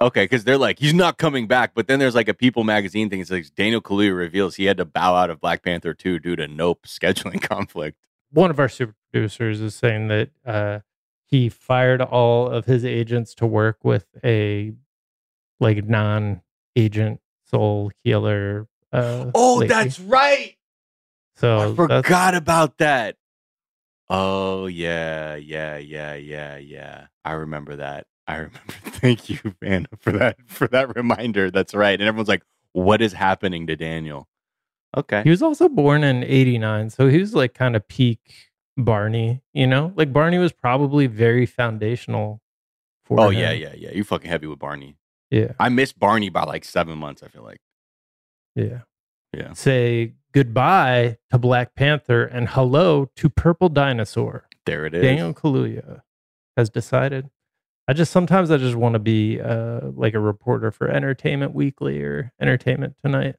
Okay, 0.00 0.24
because 0.24 0.44
they're 0.44 0.56
like, 0.56 0.78
he's 0.78 0.94
not 0.94 1.18
coming 1.18 1.46
back. 1.46 1.72
But 1.74 1.86
then 1.88 1.98
there's 1.98 2.14
like 2.14 2.28
a 2.28 2.34
People 2.34 2.64
magazine 2.64 3.10
thing. 3.10 3.20
It's 3.20 3.30
like 3.30 3.54
Daniel 3.54 3.82
Kaluuya 3.82 4.16
reveals 4.16 4.54
he 4.56 4.64
had 4.64 4.78
to 4.78 4.84
bow 4.86 5.14
out 5.14 5.28
of 5.28 5.40
Black 5.40 5.62
Panther 5.62 5.92
2 5.92 6.18
due 6.20 6.36
to 6.36 6.48
Nope 6.48 6.82
scheduling 6.86 7.42
conflict. 7.42 7.98
one 8.32 8.50
of 8.50 8.58
our 8.58 8.68
super 8.68 8.94
producers 9.12 9.60
is 9.60 9.74
saying 9.74 10.08
that 10.08 10.30
uh, 10.46 10.78
he 11.26 11.48
fired 11.48 12.00
all 12.00 12.46
of 12.48 12.64
his 12.64 12.84
agents 12.84 13.34
to 13.34 13.46
work 13.46 13.78
with 13.84 14.06
a 14.24 14.72
like 15.58 15.84
non-agent 15.84 17.20
soul 17.44 17.90
healer. 18.02 18.68
Uh, 18.92 19.30
Oh, 19.34 19.56
lady. 19.56 19.68
that's 19.68 20.00
right. 20.00 20.56
so 21.36 21.72
I 21.72 21.74
forgot 21.74 22.34
about 22.34 22.78
that. 22.78 23.16
Oh 24.08 24.66
yeah, 24.66 25.36
yeah, 25.36 25.76
yeah, 25.76 26.14
yeah, 26.14 26.56
yeah. 26.56 27.06
I 27.24 27.32
remember 27.32 27.76
that. 27.76 28.06
I 28.26 28.34
remember. 28.36 28.58
Thank 28.84 29.28
you, 29.30 29.38
man, 29.62 29.86
for 29.98 30.12
that 30.12 30.36
for 30.46 30.66
that 30.68 30.94
reminder. 30.96 31.50
That's 31.50 31.74
right. 31.74 31.98
And 31.98 32.08
everyone's 32.08 32.28
like, 32.28 32.42
"What 32.72 33.00
is 33.00 33.12
happening 33.12 33.66
to 33.68 33.76
Daniel?" 33.76 34.26
Okay. 34.96 35.22
He 35.22 35.30
was 35.30 35.42
also 35.42 35.68
born 35.68 36.02
in 36.02 36.24
'89, 36.24 36.90
so 36.90 37.06
he 37.06 37.18
was 37.18 37.34
like 37.34 37.54
kind 37.54 37.76
of 37.76 37.86
peak 37.86 38.18
Barney. 38.76 39.40
You 39.54 39.68
know, 39.68 39.92
like 39.94 40.12
Barney 40.12 40.38
was 40.38 40.52
probably 40.52 41.06
very 41.06 41.46
foundational. 41.46 42.40
For 43.04 43.20
Oh 43.20 43.28
him. 43.30 43.38
yeah, 43.40 43.52
yeah, 43.52 43.74
yeah. 43.76 43.90
You 43.92 44.02
fucking 44.02 44.28
heavy 44.28 44.48
with 44.48 44.58
Barney. 44.58 44.96
Yeah. 45.30 45.52
I 45.60 45.68
missed 45.68 45.98
Barney 46.00 46.28
by 46.30 46.42
like 46.42 46.64
seven 46.64 46.98
months. 46.98 47.22
I 47.22 47.28
feel 47.28 47.44
like. 47.44 47.60
Yeah. 48.54 48.80
Yeah. 49.32 49.52
Say 49.52 50.14
goodbye 50.32 51.18
to 51.30 51.38
Black 51.38 51.74
Panther 51.74 52.24
and 52.24 52.48
hello 52.48 53.10
to 53.16 53.28
Purple 53.28 53.68
Dinosaur. 53.68 54.46
There 54.66 54.86
it 54.86 54.94
is. 54.94 55.02
Daniel 55.02 55.32
Kaluuya 55.32 56.02
has 56.56 56.68
decided. 56.70 57.30
I 57.88 57.92
just 57.92 58.12
sometimes 58.12 58.50
I 58.50 58.56
just 58.56 58.76
want 58.76 58.94
to 58.94 58.98
be 58.98 59.40
uh, 59.40 59.80
like 59.94 60.14
a 60.14 60.20
reporter 60.20 60.70
for 60.70 60.88
Entertainment 60.88 61.54
Weekly 61.54 62.00
or 62.02 62.32
Entertainment 62.40 62.96
Tonight. 63.04 63.36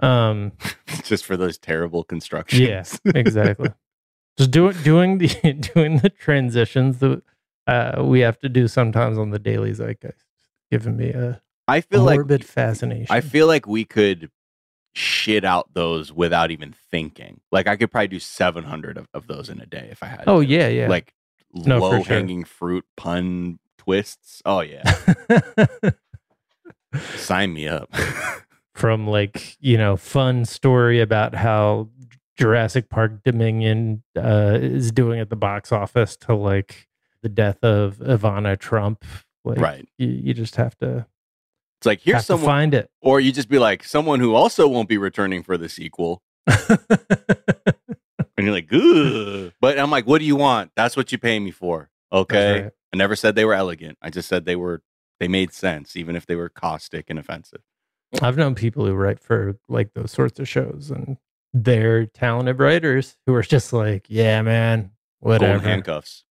Um, 0.00 0.52
Just 1.04 1.26
for 1.26 1.36
those 1.36 1.58
terrible 1.58 2.04
constructions. 2.04 2.60
yeah, 2.60 2.84
exactly. 3.14 3.70
just 4.38 4.50
doing 4.50 4.74
doing 4.82 5.18
the 5.18 5.28
doing 5.74 5.98
the 5.98 6.08
transitions 6.08 6.98
that 7.00 7.22
uh, 7.66 8.02
we 8.02 8.20
have 8.20 8.38
to 8.38 8.48
do 8.48 8.66
sometimes 8.66 9.18
on 9.18 9.30
the 9.30 9.38
Daily 9.38 9.72
Zeitgeist, 9.72 10.24
giving 10.70 10.96
me 10.96 11.10
a 11.10 11.42
I 11.70 11.80
feel 11.80 12.02
like 12.02 12.16
morbid 12.16 12.44
fascination. 12.44 13.06
I 13.10 13.20
feel 13.20 13.46
like 13.46 13.66
we 13.66 13.84
could 13.84 14.30
shit 14.94 15.44
out 15.44 15.68
those 15.74 16.12
without 16.12 16.50
even 16.50 16.74
thinking. 16.90 17.40
Like 17.52 17.66
I 17.68 17.76
could 17.76 17.90
probably 17.90 18.08
do 18.08 18.18
700 18.18 18.98
of, 18.98 19.06
of 19.14 19.26
those 19.28 19.48
in 19.48 19.60
a 19.60 19.66
day 19.66 19.88
if 19.90 20.02
I 20.02 20.06
had 20.06 20.24
Oh, 20.26 20.40
to. 20.40 20.46
yeah, 20.46 20.68
yeah. 20.68 20.88
Like 20.88 21.14
No, 21.54 21.78
low 21.78 22.02
sure. 22.02 22.14
hanging 22.16 22.44
fruit 22.44 22.84
pun 22.96 23.58
twists. 23.78 24.42
Oh 24.44 24.60
yeah. 24.60 24.82
Sign 27.16 27.52
me 27.54 27.68
up. 27.68 27.88
from 28.74 29.06
like 29.06 29.56
you 29.60 29.76
know 29.76 29.96
fun 29.96 30.44
story 30.44 31.00
about 31.00 31.34
how 31.34 31.88
Jurassic 32.36 32.88
Park 32.88 33.22
Dominion 33.24 34.02
uh, 34.16 34.58
is 34.60 34.90
doing 34.90 35.20
at 35.20 35.28
the 35.30 35.36
box 35.36 35.70
office 35.70 36.16
to 36.16 36.34
like 36.34 36.88
the 37.22 37.28
death 37.28 37.62
of 37.62 37.96
Ivana 37.98 38.58
Trump. 38.58 39.04
Like, 39.44 39.58
Right. 39.58 39.88
You, 39.98 40.08
you 40.08 40.34
just 40.34 40.56
have 40.56 40.76
to 40.78 41.06
It's 41.80 41.86
like 41.86 42.00
here's 42.02 42.26
someone 42.26 42.46
find 42.46 42.74
it. 42.74 42.90
or 43.00 43.20
you 43.20 43.32
just 43.32 43.48
be 43.48 43.58
like 43.58 43.84
someone 43.84 44.20
who 44.20 44.34
also 44.34 44.68
won't 44.68 44.88
be 44.88 44.98
returning 44.98 45.42
for 45.42 45.56
the 45.56 45.68
sequel. 45.68 46.22
and 46.46 46.68
you're 48.38 48.52
like, 48.52 48.68
Ugh. 48.72 49.52
but 49.60 49.78
I'm 49.78 49.90
like, 49.90 50.06
what 50.06 50.18
do 50.18 50.24
you 50.26 50.36
want? 50.36 50.72
That's 50.76 50.96
what 50.96 51.10
you 51.12 51.18
pay 51.18 51.38
me 51.40 51.50
for. 51.50 51.88
Okay. 52.12 52.62
right. 52.64 52.72
I 52.92 52.96
never 52.96 53.16
said 53.16 53.34
they 53.34 53.44
were 53.44 53.54
elegant. 53.54 53.96
I 54.02 54.10
just 54.10 54.28
said 54.28 54.44
they 54.44 54.56
were 54.56 54.82
they 55.20 55.28
made 55.28 55.52
sense, 55.52 55.96
even 55.96 56.16
if 56.16 56.26
they 56.26 56.34
were 56.34 56.48
caustic 56.48 57.08
and 57.08 57.18
offensive. 57.18 57.62
I've 58.20 58.36
known 58.36 58.54
people 58.54 58.84
who 58.84 58.94
write 58.94 59.20
for 59.20 59.56
like 59.68 59.94
those 59.94 60.10
sorts 60.10 60.38
of 60.40 60.48
shows, 60.48 60.90
and 60.90 61.16
they're 61.54 62.06
talented 62.06 62.58
writers 62.58 63.16
who 63.26 63.34
are 63.34 63.42
just 63.42 63.72
like, 63.72 64.06
yeah, 64.08 64.42
man, 64.42 64.90
Golden 65.22 65.48
whatever. 65.48 65.68
handcuffs. 65.68 66.24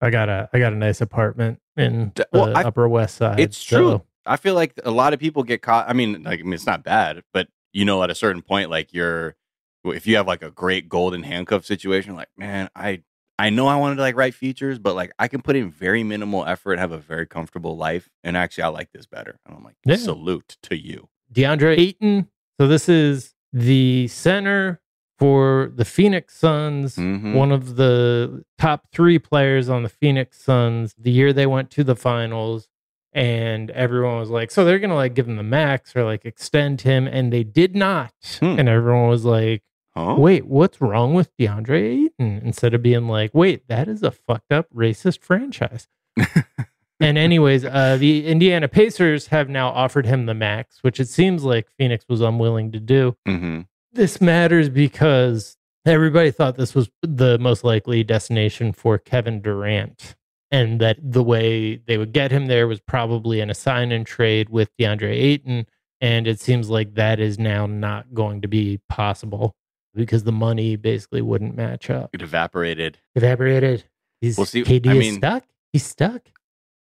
I 0.00 0.10
got 0.10 0.28
a 0.28 0.48
I 0.52 0.58
got 0.58 0.72
a 0.74 0.76
nice 0.76 1.00
apartment 1.00 1.60
in 1.76 2.12
the 2.14 2.28
well, 2.32 2.56
Upper 2.56 2.88
West 2.88 3.16
Side. 3.16 3.40
It's 3.40 3.56
so- 3.56 3.76
true. 3.76 4.02
I 4.26 4.36
feel 4.36 4.54
like 4.54 4.72
a 4.84 4.90
lot 4.90 5.12
of 5.14 5.20
people 5.20 5.42
get 5.42 5.62
caught. 5.62 5.88
I 5.88 5.92
mean, 5.92 6.22
like, 6.24 6.40
I 6.40 6.42
mean, 6.42 6.52
it's 6.52 6.66
not 6.66 6.82
bad, 6.84 7.22
but 7.32 7.48
you 7.72 7.84
know, 7.84 8.02
at 8.02 8.10
a 8.10 8.14
certain 8.14 8.42
point, 8.42 8.70
like 8.70 8.92
you're, 8.92 9.36
if 9.84 10.06
you 10.06 10.16
have 10.16 10.26
like 10.26 10.42
a 10.42 10.50
great 10.50 10.88
golden 10.88 11.22
handcuff 11.22 11.64
situation, 11.64 12.14
like, 12.16 12.28
man, 12.36 12.68
I, 12.74 13.02
I 13.38 13.50
know 13.50 13.66
I 13.66 13.76
wanted 13.76 13.96
to 13.96 14.02
like 14.02 14.16
write 14.16 14.34
features, 14.34 14.78
but 14.78 14.94
like 14.96 15.12
I 15.18 15.28
can 15.28 15.42
put 15.42 15.56
in 15.56 15.70
very 15.70 16.02
minimal 16.02 16.44
effort, 16.46 16.78
have 16.78 16.92
a 16.92 16.98
very 16.98 17.26
comfortable 17.26 17.76
life, 17.76 18.08
and 18.24 18.36
actually, 18.36 18.64
I 18.64 18.68
like 18.68 18.92
this 18.92 19.06
better. 19.06 19.38
And 19.46 19.54
I'm 19.56 19.62
like, 19.62 19.76
Yeah. 19.84 19.96
salute 19.96 20.56
to 20.62 20.76
you. 20.76 21.08
DeAndre 21.32 21.78
Ayton. 21.78 22.28
So 22.58 22.66
this 22.66 22.88
is 22.88 23.34
the 23.52 24.08
center 24.08 24.80
for 25.18 25.70
the 25.74 25.84
Phoenix 25.84 26.34
Suns, 26.36 26.96
Mhm. 26.96 27.34
one 27.34 27.52
of 27.52 27.76
the 27.76 28.44
top 28.58 28.86
three 28.92 29.18
players 29.18 29.68
on 29.68 29.82
the 29.82 29.88
Phoenix 29.88 30.38
Suns. 30.42 30.94
The 30.98 31.10
year 31.10 31.32
they 31.32 31.46
went 31.46 31.70
to 31.72 31.84
the 31.84 31.96
finals, 31.96 32.68
and 33.12 33.70
everyone 33.70 34.18
was 34.18 34.30
like, 34.30 34.50
"So 34.50 34.64
they're 34.64 34.78
gonna 34.78 34.94
like 34.94 35.14
give 35.14 35.28
him 35.28 35.36
the 35.36 35.42
max 35.42 35.94
or 35.96 36.04
like 36.04 36.24
extend 36.24 36.82
him," 36.82 37.06
and 37.06 37.32
they 37.32 37.44
did 37.44 37.74
not. 37.74 38.12
Hmm. 38.40 38.58
And 38.58 38.68
everyone 38.68 39.08
was 39.08 39.24
like, 39.24 39.62
Huh? 39.96 40.16
"Wait, 40.18 40.46
what's 40.46 40.80
wrong 40.80 41.14
with 41.14 41.34
DeAndre 41.38 42.06
Ayton?" 42.06 42.42
Instead 42.44 42.74
of 42.74 42.82
being 42.82 43.08
like, 43.08 43.30
"Wait, 43.32 43.66
that 43.68 43.88
is 43.88 44.02
a 44.02 44.10
fucked 44.10 44.52
up 44.52 44.68
racist 44.74 45.20
franchise." 45.22 45.88
and 47.00 47.18
anyways, 47.18 47.64
uh, 47.64 47.96
the 47.98 48.26
Indiana 48.26 48.68
Pacers 48.68 49.28
have 49.28 49.48
now 49.48 49.68
offered 49.68 50.06
him 50.06 50.26
the 50.26 50.34
max, 50.34 50.82
which 50.82 51.00
it 51.00 51.08
seems 51.08 51.44
like 51.44 51.70
Phoenix 51.78 52.04
was 52.08 52.20
unwilling 52.20 52.72
to 52.72 52.80
do. 52.80 53.16
Mm-hmm. 53.26 53.62
This 53.92 54.20
matters 54.20 54.68
because 54.68 55.56
everybody 55.86 56.30
thought 56.30 56.56
this 56.56 56.74
was 56.74 56.90
the 57.02 57.38
most 57.38 57.64
likely 57.64 58.04
destination 58.04 58.72
for 58.72 58.98
Kevin 58.98 59.40
Durant, 59.40 60.14
and 60.50 60.80
that 60.80 60.98
the 61.02 61.22
way 61.22 61.76
they 61.76 61.98
would 61.98 62.12
get 62.12 62.30
him 62.30 62.46
there 62.46 62.66
was 62.68 62.80
probably 62.80 63.40
an 63.40 63.50
assign 63.50 63.92
and 63.92 64.06
trade 64.06 64.48
with 64.48 64.70
DeAndre 64.78 65.10
Ayton. 65.12 65.66
And 66.00 66.26
it 66.28 66.40
seems 66.40 66.68
like 66.68 66.94
that 66.94 67.18
is 67.20 67.38
now 67.38 67.66
not 67.66 68.12
going 68.14 68.42
to 68.42 68.48
be 68.48 68.80
possible 68.88 69.54
because 69.94 70.24
the 70.24 70.32
money 70.32 70.76
basically 70.76 71.22
wouldn't 71.22 71.56
match 71.56 71.88
up. 71.90 72.10
It 72.12 72.20
evaporated. 72.22 72.98
Evaporated. 73.14 73.84
He's 74.20 74.36
We'll 74.36 74.46
see- 74.46 74.62
KD 74.62 74.88
I 74.88 74.92
is 74.92 74.98
mean- 74.98 75.14
stuck. 75.16 75.44
He's 75.72 75.86
stuck. 75.86 76.22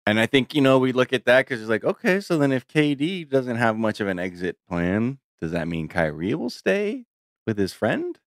And 0.07 0.19
I 0.19 0.25
think, 0.27 0.53
you 0.53 0.61
know, 0.61 0.77
we 0.77 0.91
look 0.91 1.13
at 1.13 1.25
that 1.25 1.45
because 1.45 1.61
it's 1.61 1.69
like, 1.69 1.83
okay, 1.83 2.19
so 2.19 2.37
then 2.37 2.51
if 2.51 2.67
KD 2.67 3.27
doesn't 3.27 3.55
have 3.55 3.75
much 3.75 3.99
of 3.99 4.07
an 4.07 4.19
exit 4.19 4.57
plan, 4.69 5.17
does 5.41 5.51
that 5.51 5.67
mean 5.67 5.87
Kyrie 5.87 6.35
will 6.35 6.51
stay 6.51 7.05
with 7.47 7.57
his 7.57 7.73
friend 7.73 8.19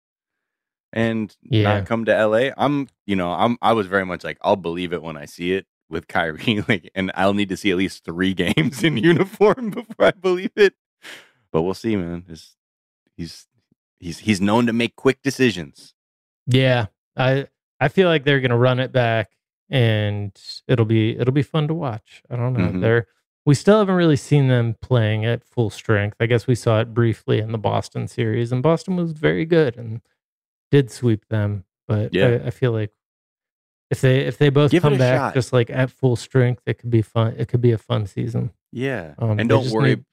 and 0.92 1.34
Yeah. 1.42 1.62
not 1.74 1.86
come 1.86 2.04
to 2.06 2.12
LA? 2.26 2.50
I'm, 2.56 2.88
you 3.06 3.16
know, 3.16 3.30
I'm, 3.32 3.58
I 3.62 3.72
was 3.72 3.86
very 3.86 4.04
much 4.06 4.24
like, 4.24 4.38
I'll 4.42 4.56
believe 4.56 4.92
it 4.92 5.02
when 5.02 5.16
I 5.16 5.24
see 5.26 5.52
it 5.52 5.66
with 5.90 6.08
Kyrie, 6.08 6.62
like, 6.68 6.90
and 6.94 7.10
I'll 7.14 7.34
need 7.34 7.48
to 7.50 7.56
see 7.56 7.70
at 7.70 7.76
least 7.76 8.04
three 8.04 8.34
games 8.44 8.82
in 8.84 8.96
uniform 8.96 9.70
before 9.70 10.06
I 10.06 10.10
believe 10.12 10.52
it. 10.56 10.74
But 11.52 11.62
we'll 11.62 11.74
see, 11.74 11.96
man. 11.96 12.24
He's, 12.28 12.56
he's, 13.16 13.46
he's, 13.98 14.18
he's 14.20 14.40
known 14.40 14.66
to 14.66 14.72
make 14.72 14.96
quick 14.96 15.22
decisions. 15.22 15.94
Yeah. 16.46 16.86
I 17.16 17.48
I 17.80 17.88
feel 17.88 18.08
like 18.08 18.24
they're 18.24 18.40
going 18.40 18.50
to 18.50 18.56
run 18.56 18.80
it 18.80 18.90
back, 18.92 19.30
and 19.70 20.32
it'll 20.66 20.84
be 20.84 21.16
it'll 21.16 21.32
be 21.34 21.42
fun 21.42 21.68
to 21.68 21.74
watch. 21.74 22.22
I 22.30 22.36
don't 22.36 22.52
know. 22.52 22.68
Mhm. 22.68 22.80
They're 22.80 23.06
we 23.44 23.54
still 23.54 23.78
haven't 23.78 23.94
really 23.94 24.16
seen 24.16 24.48
them 24.48 24.76
playing 24.80 25.24
at 25.24 25.42
full 25.44 25.70
strength. 25.70 26.16
I 26.20 26.26
guess 26.26 26.46
we 26.46 26.54
saw 26.54 26.80
it 26.80 26.92
briefly 26.94 27.38
in 27.38 27.50
the 27.52 27.58
Boston 27.58 28.06
series, 28.08 28.52
and 28.52 28.62
Boston 28.62 28.96
was 28.96 29.12
very 29.12 29.44
good 29.44 29.76
and 29.76 30.00
did 30.70 30.90
sweep 30.90 31.26
them. 31.28 31.64
But 31.86 32.12
Yeah. 32.14 32.40
I, 32.44 32.46
I 32.46 32.50
feel 32.50 32.72
like 32.72 32.92
if 33.90 34.00
they 34.02 34.20
if 34.20 34.36
they 34.38 34.50
both 34.50 34.70
Give 34.70 34.82
come 34.82 34.98
back 34.98 35.18
shot. 35.18 35.34
just 35.34 35.52
like 35.52 35.70
at 35.70 35.90
full 35.90 36.16
strength, 36.16 36.62
it 36.66 36.78
could 36.78 36.90
be 36.90 37.02
fun. 37.02 37.34
It 37.38 37.48
could 37.48 37.60
be 37.62 37.72
a 37.72 37.78
fun 37.78 38.06
season. 38.06 38.50
Yeah. 38.72 39.14
Um, 39.18 39.38
and 39.40 39.48
don't 39.48 39.70
worry 39.70 39.96
need- 39.96 40.04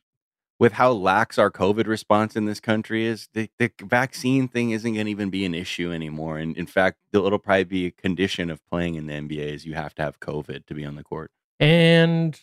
with 0.58 0.72
how 0.72 0.90
lax 0.94 1.38
our 1.38 1.52
COVID 1.52 1.86
response 1.86 2.38
in 2.38 2.46
this 2.46 2.62
country 2.62 3.06
is, 3.06 3.28
the, 3.34 3.50
the 3.60 3.70
vaccine 3.82 4.48
thing 4.48 4.72
isn't 4.72 4.94
going 4.94 5.06
to 5.06 5.12
even 5.12 5.30
be 5.30 5.44
an 5.44 5.54
issue 5.54 5.92
anymore. 5.92 6.38
And 6.38 6.56
in 6.56 6.66
fact, 6.66 7.00
it'll 7.12 7.38
probably 7.40 7.66
be 7.66 7.86
a 7.88 7.92
condition 7.92 8.50
of 8.50 8.66
playing 8.66 8.96
in 8.96 9.08
the 9.08 9.14
NBA 9.16 9.40
is 9.54 9.66
you 9.66 9.74
have 9.74 9.94
to 9.96 10.02
have 10.04 10.22
COVID 10.22 10.66
to 10.68 10.74
be 10.74 10.86
on 10.86 10.96
the 10.96 11.04
court. 11.04 11.30
And 11.60 12.40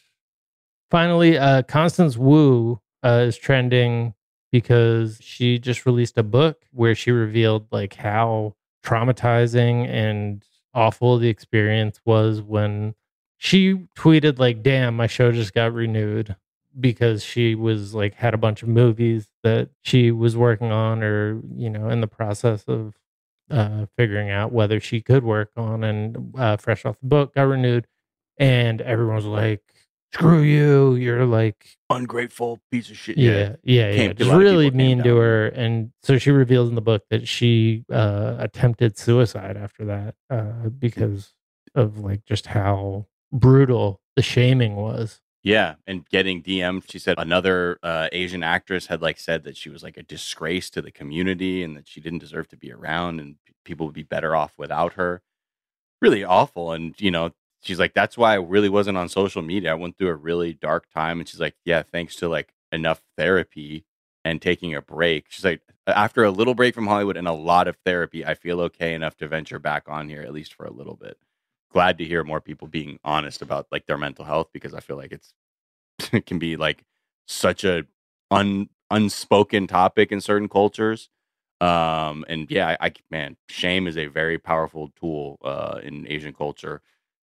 finally, 0.90 1.38
uh, 1.38 1.62
Constance 1.62 2.18
Wu 2.18 2.80
uh, 3.02 3.24
is 3.28 3.38
trending 3.38 4.12
because 4.52 5.18
she 5.20 5.58
just 5.58 5.86
released 5.86 6.18
a 6.18 6.22
book 6.22 6.62
where 6.72 6.94
she 6.94 7.10
revealed 7.10 7.66
like 7.72 7.94
how 7.94 8.54
traumatizing 8.84 9.88
and 9.88 10.44
awful 10.74 11.18
the 11.18 11.28
experience 11.28 12.00
was 12.04 12.40
when 12.42 12.94
she 13.38 13.74
tweeted 13.98 14.38
like, 14.38 14.62
"Damn, 14.62 14.96
my 14.96 15.06
show 15.08 15.32
just 15.32 15.54
got 15.54 15.72
renewed." 15.72 16.36
because 16.80 17.22
she 17.22 17.54
was 17.54 17.94
like 17.94 18.14
had 18.14 18.34
a 18.34 18.38
bunch 18.38 18.62
of 18.62 18.68
movies 18.68 19.28
that 19.42 19.68
she 19.82 20.10
was 20.10 20.36
working 20.36 20.72
on 20.72 21.02
or 21.02 21.40
you 21.54 21.68
know 21.68 21.88
in 21.90 22.00
the 22.00 22.06
process 22.06 22.64
of 22.64 22.94
uh 23.50 23.86
figuring 23.96 24.30
out 24.30 24.52
whether 24.52 24.80
she 24.80 25.00
could 25.00 25.24
work 25.24 25.50
on 25.56 25.84
and 25.84 26.34
uh 26.38 26.56
fresh 26.56 26.84
off 26.86 26.98
the 27.00 27.06
book 27.06 27.34
got 27.34 27.42
renewed 27.42 27.86
and 28.38 28.80
everyone 28.80 29.16
was 29.16 29.26
like 29.26 29.62
screw 30.14 30.40
you 30.42 30.94
you're 30.94 31.24
like 31.24 31.76
Ungrateful 31.90 32.60
piece 32.70 32.90
of 32.90 32.96
shit. 32.96 33.16
yeah 33.18 33.56
yeah 33.62 33.90
yeah, 33.90 34.12
just 34.12 34.30
really 34.30 34.70
mean 34.70 35.02
to 35.02 35.16
her 35.16 35.48
and 35.48 35.92
so 36.02 36.18
she 36.18 36.30
reveals 36.30 36.68
in 36.68 36.74
the 36.74 36.80
book 36.82 37.02
that 37.10 37.26
she 37.28 37.84
uh 37.92 38.36
attempted 38.38 38.98
suicide 38.98 39.56
after 39.56 39.84
that 39.86 40.14
uh 40.30 40.68
because 40.68 41.32
of 41.74 41.98
like 41.98 42.24
just 42.24 42.46
how 42.46 43.06
brutal 43.32 44.00
the 44.16 44.22
shaming 44.22 44.76
was 44.76 45.20
Yeah, 45.42 45.74
and 45.86 46.06
getting 46.08 46.42
DM, 46.42 46.82
she 46.88 46.98
said 46.98 47.18
another 47.18 47.78
uh, 47.82 48.08
Asian 48.12 48.42
actress 48.42 48.86
had 48.86 49.00
like 49.02 49.18
said 49.18 49.42
that 49.44 49.56
she 49.56 49.70
was 49.70 49.82
like 49.82 49.96
a 49.96 50.02
disgrace 50.02 50.70
to 50.70 50.82
the 50.82 50.92
community 50.92 51.64
and 51.64 51.74
that 51.76 51.88
she 51.88 52.00
didn't 52.00 52.20
deserve 52.20 52.46
to 52.48 52.56
be 52.56 52.70
around 52.70 53.18
and 53.20 53.36
people 53.64 53.86
would 53.86 53.94
be 53.94 54.02
better 54.04 54.36
off 54.36 54.52
without 54.58 54.92
her. 54.94 55.22
Really 56.00 56.22
awful. 56.24 56.72
And 56.72 56.94
you 57.00 57.10
know, 57.10 57.30
she's 57.62 57.78
like, 57.78 57.94
that's 57.94 58.18
why 58.18 58.32
I 58.32 58.36
really 58.36 58.68
wasn't 58.68 58.98
on 58.98 59.08
social 59.08 59.42
media. 59.42 59.72
I 59.72 59.74
went 59.74 59.98
through 59.98 60.08
a 60.10 60.14
really 60.16 60.52
dark 60.54 60.90
time, 60.92 61.20
and 61.20 61.28
she's 61.28 61.40
like, 61.40 61.56
yeah, 61.64 61.82
thanks 61.82 62.16
to 62.16 62.28
like 62.28 62.52
enough 62.72 63.02
therapy 63.16 63.84
and 64.24 64.40
taking 64.42 64.74
a 64.74 64.82
break. 64.82 65.26
She's 65.30 65.44
like, 65.44 65.62
after 65.86 66.24
a 66.24 66.30
little 66.30 66.54
break 66.54 66.74
from 66.74 66.86
Hollywood 66.86 67.16
and 67.16 67.28
a 67.28 67.32
lot 67.32 67.68
of 67.68 67.76
therapy, 67.84 68.24
I 68.24 68.34
feel 68.34 68.60
okay 68.62 68.94
enough 68.94 69.16
to 69.18 69.28
venture 69.28 69.58
back 69.58 69.84
on 69.88 70.08
here 70.08 70.22
at 70.22 70.32
least 70.32 70.54
for 70.54 70.64
a 70.66 70.72
little 70.72 70.96
bit 70.96 71.18
glad 71.72 71.98
to 71.98 72.04
hear 72.04 72.22
more 72.22 72.40
people 72.40 72.68
being 72.68 72.98
honest 73.04 73.42
about 73.42 73.66
like 73.72 73.86
their 73.86 73.98
mental 73.98 74.24
health 74.24 74.50
because 74.52 74.74
I 74.74 74.80
feel 74.80 74.96
like 74.96 75.12
it's 75.12 75.32
it 76.12 76.26
can 76.26 76.38
be 76.38 76.56
like 76.56 76.84
such 77.26 77.64
a 77.64 77.84
un 78.30 78.68
unspoken 78.90 79.66
topic 79.66 80.12
in 80.12 80.20
certain 80.20 80.48
cultures. 80.48 81.08
Um 81.60 82.24
and 82.28 82.50
yeah, 82.50 82.76
I, 82.80 82.86
I 82.88 82.92
man, 83.10 83.36
shame 83.48 83.86
is 83.86 83.96
a 83.96 84.06
very 84.06 84.38
powerful 84.38 84.92
tool 85.00 85.38
uh 85.42 85.80
in 85.82 86.06
Asian 86.08 86.34
culture 86.34 86.82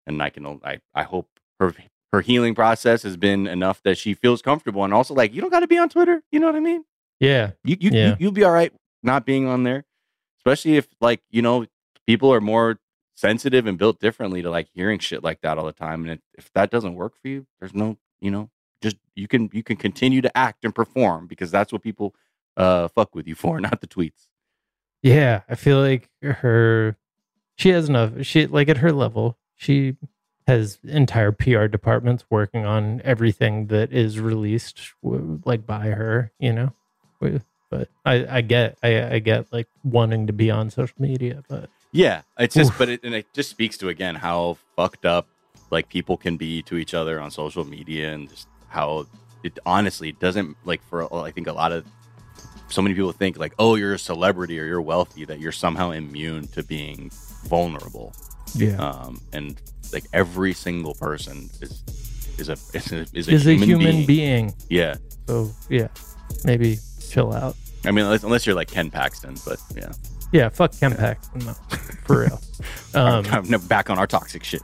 and 0.08 0.22
I 0.24 0.30
can 0.32 0.60
I 0.64 0.80
I 0.96 1.04
hope 1.04 1.28
her 1.60 1.76
her 2.14 2.22
healing 2.22 2.56
process 2.56 3.04
has 3.04 3.18
been 3.18 3.46
enough 3.46 3.84
that 3.84 3.98
she 3.98 4.14
feels 4.16 4.42
comfortable 4.42 4.84
and 4.84 4.94
also 4.94 5.14
like 5.14 5.34
you 5.34 5.42
don't 5.42 5.52
got 5.52 5.60
to 5.60 5.68
be 5.68 5.78
on 5.78 5.90
Twitter, 5.90 6.24
you 6.32 6.40
know 6.40 6.48
what 6.48 6.56
I 6.56 6.62
mean? 6.62 6.84
yeah 7.20 7.52
You 7.64 7.78
you, 7.80 7.90
Yeah. 7.94 8.08
you 8.10 8.16
you'll 8.20 8.32
be 8.32 8.44
all 8.44 8.52
right 8.52 8.74
not 9.04 9.26
being 9.26 9.48
on 9.48 9.64
there, 9.64 9.86
especially 10.40 10.78
if 10.78 10.88
like 11.02 11.22
you 11.30 11.42
know 11.44 11.66
people 12.08 12.34
are 12.34 12.42
more 12.42 12.80
sensitive 13.16 13.66
and 13.68 13.78
built 13.78 14.00
differently 14.00 14.42
to 14.44 14.50
like 14.50 14.68
hearing 14.74 15.00
shit 15.00 15.24
like 15.24 15.42
that 15.42 15.58
all 15.58 15.66
the 15.66 15.72
time. 15.72 16.04
And 16.04 16.12
if, 16.12 16.20
if 16.46 16.54
that 16.54 16.70
doesn't 16.72 16.94
work 16.96 17.14
for 17.22 17.28
you, 17.28 17.46
there's 17.60 17.74
no 17.74 17.98
you 18.22 18.32
know 18.32 18.50
just 18.82 18.96
you 19.16 19.28
can 19.28 19.50
you 19.54 19.64
can 19.64 19.76
continue 19.76 20.22
to 20.22 20.36
act 20.38 20.64
and 20.64 20.74
perform 20.74 21.28
because 21.28 21.52
that's 21.52 21.72
what 21.74 21.82
people 21.82 22.16
uh 22.56 22.88
fuck 22.88 23.14
with 23.16 23.28
you 23.28 23.36
for, 23.36 23.60
not 23.68 23.82
the 23.82 23.88
tweets. 23.88 24.28
Yeah, 25.04 25.42
I 25.50 25.56
feel 25.56 25.80
like 25.80 26.10
her 26.22 26.96
she 27.58 27.70
has 27.70 27.90
enough 27.90 28.24
she 28.26 28.46
like 28.48 28.70
at 28.70 28.78
her 28.78 28.92
level, 28.92 29.38
she 29.58 29.96
has 30.48 30.80
entire 30.84 31.34
PR 31.34 31.66
departments 31.66 32.24
working 32.30 32.66
on 32.66 33.02
everything 33.04 33.68
that 33.68 33.92
is 33.92 34.20
released 34.20 34.94
like 35.04 35.66
by 35.66 35.88
her, 35.88 36.32
you 36.40 36.54
know. 36.54 36.72
But 37.70 37.90
I 38.06 38.38
I 38.38 38.42
get 38.42 38.78
I 38.82 39.16
I 39.16 39.20
get 39.20 39.52
like 39.52 39.68
wanting 39.84 40.28
to 40.28 40.34
be 40.34 40.50
on 40.50 40.70
social 40.70 40.96
media, 41.00 41.44
but 41.50 41.70
Yeah, 41.92 42.22
it's 42.40 42.56
just, 42.56 42.72
Oof. 42.72 42.78
but 42.78 42.88
it, 42.90 43.02
and 43.04 43.14
it 43.14 43.26
just 43.34 43.50
speaks 43.50 43.78
to 43.80 43.90
again 43.90 44.16
how 44.16 44.58
fucked 44.78 45.06
up 45.06 45.28
like 45.70 45.90
people 45.90 46.16
can 46.16 46.38
be 46.38 46.62
to 46.62 46.78
each 46.78 46.94
other 46.94 47.20
on 47.20 47.30
social 47.30 47.66
media, 47.66 48.14
and 48.14 48.30
just 48.30 48.48
how 48.70 49.06
it 49.44 49.60
honestly 49.66 50.14
doesn't 50.14 50.56
like 50.64 50.82
for 50.90 51.14
uh, 51.14 51.22
I 51.24 51.32
think 51.32 51.48
a 51.48 51.54
lot 51.54 51.74
of 51.74 51.86
so 52.70 52.82
many 52.82 52.96
people 52.96 53.12
think 53.12 53.38
like, 53.38 53.54
oh, 53.60 53.76
you're 53.76 53.94
a 53.94 54.00
celebrity 54.00 54.60
or 54.60 54.66
you're 54.66 54.82
wealthy 54.82 55.26
that 55.26 55.40
you're 55.40 55.52
somehow 55.52 55.92
immune 55.92 56.48
to 56.50 56.64
being 56.64 57.10
vulnerable. 57.46 58.14
Yeah. 58.56 58.78
um, 58.78 59.22
and 59.34 59.60
like 59.94 60.06
every 60.14 60.54
single 60.54 60.94
person 60.96 61.50
is 61.62 61.84
is 62.38 62.50
a 62.50 62.54
is 62.74 62.92
a, 62.92 63.06
is 63.14 63.28
a 63.28 63.32
is 63.32 63.44
human, 63.44 63.64
a 63.64 63.66
human 63.66 64.06
being. 64.06 64.06
being. 64.06 64.54
Yeah, 64.70 64.96
So 65.28 65.52
yeah, 65.70 65.88
maybe 66.44 66.78
chill 67.10 67.34
out. 67.34 67.56
I 67.86 67.92
mean, 67.92 68.06
unless, 68.06 68.24
unless 68.24 68.46
you're 68.46 68.56
like 68.56 68.70
Ken 68.70 68.90
Paxton, 68.92 69.36
but 69.46 69.60
yeah, 69.76 69.92
Yeah, 70.32 70.50
fuck 70.50 70.78
Ken 70.78 70.96
Paxton, 70.96 71.46
no, 71.46 71.54
for 72.06 72.22
real. 72.22 72.42
Um, 72.94 73.26
I'm 73.30 73.48
no, 73.48 73.60
back 73.60 73.92
on 73.92 74.00
our 74.00 74.08
toxic 74.08 74.44
shit. 74.44 74.62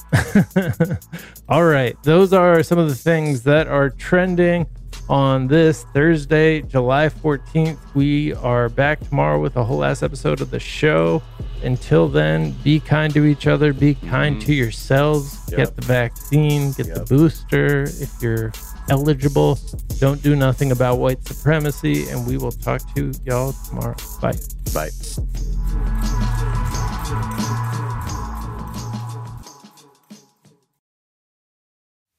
All 1.50 1.66
right. 1.66 1.96
Those 2.02 2.34
are 2.34 2.64
some 2.64 2.80
of 2.80 2.90
the 2.90 2.96
things 2.96 3.44
that 3.44 3.68
are 3.68 3.92
trending 3.92 4.66
on 5.08 5.48
this 5.48 5.84
Thursday, 5.94 6.62
July 6.62 7.10
14th. 7.10 7.78
We 7.94 8.34
are 8.36 8.70
back 8.70 9.02
tomorrow 9.02 9.40
with 9.40 9.56
a 9.58 9.64
whole 9.64 9.78
last 9.78 10.02
episode 10.02 10.42
of 10.42 10.50
the 10.50 10.60
show. 10.60 11.22
Until 11.64 12.08
then, 12.10 12.52
be 12.64 12.80
kind 12.80 13.14
to 13.14 13.26
each 13.26 13.48
other, 13.48 13.74
be 13.74 13.96
mm-hmm. 13.96 14.10
kind 14.10 14.42
to 14.42 14.54
yourselves, 14.54 15.40
Yep. 15.50 15.58
get 15.58 15.76
the 15.76 15.82
vaccine, 15.86 16.72
get 16.74 16.94
the 16.94 17.06
booster 17.08 17.84
if 17.84 18.12
you're 18.22 18.52
eligible. 18.90 19.60
Don't 20.00 20.22
do 20.22 20.36
nothing 20.36 20.72
about 20.72 21.00
white 21.00 21.24
supremacy, 21.26 22.10
and 22.10 22.28
we 22.28 22.38
will 22.38 22.52
talk 22.52 22.82
to 22.96 23.14
y'all 23.24 23.54
tomorrow. 23.68 23.96
Bye. 24.22 24.34
Bye. 24.74 24.90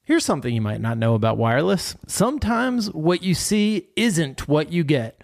Here's 0.03 0.23
something 0.23 0.53
you 0.53 0.61
might 0.61 0.81
not 0.81 0.99
know 0.99 1.15
about 1.15 1.37
wireless. 1.37 1.95
Sometimes 2.05 2.91
what 2.91 3.23
you 3.23 3.33
see 3.33 3.89
isn't 3.95 4.47
what 4.47 4.71
you 4.71 4.83
get. 4.83 5.23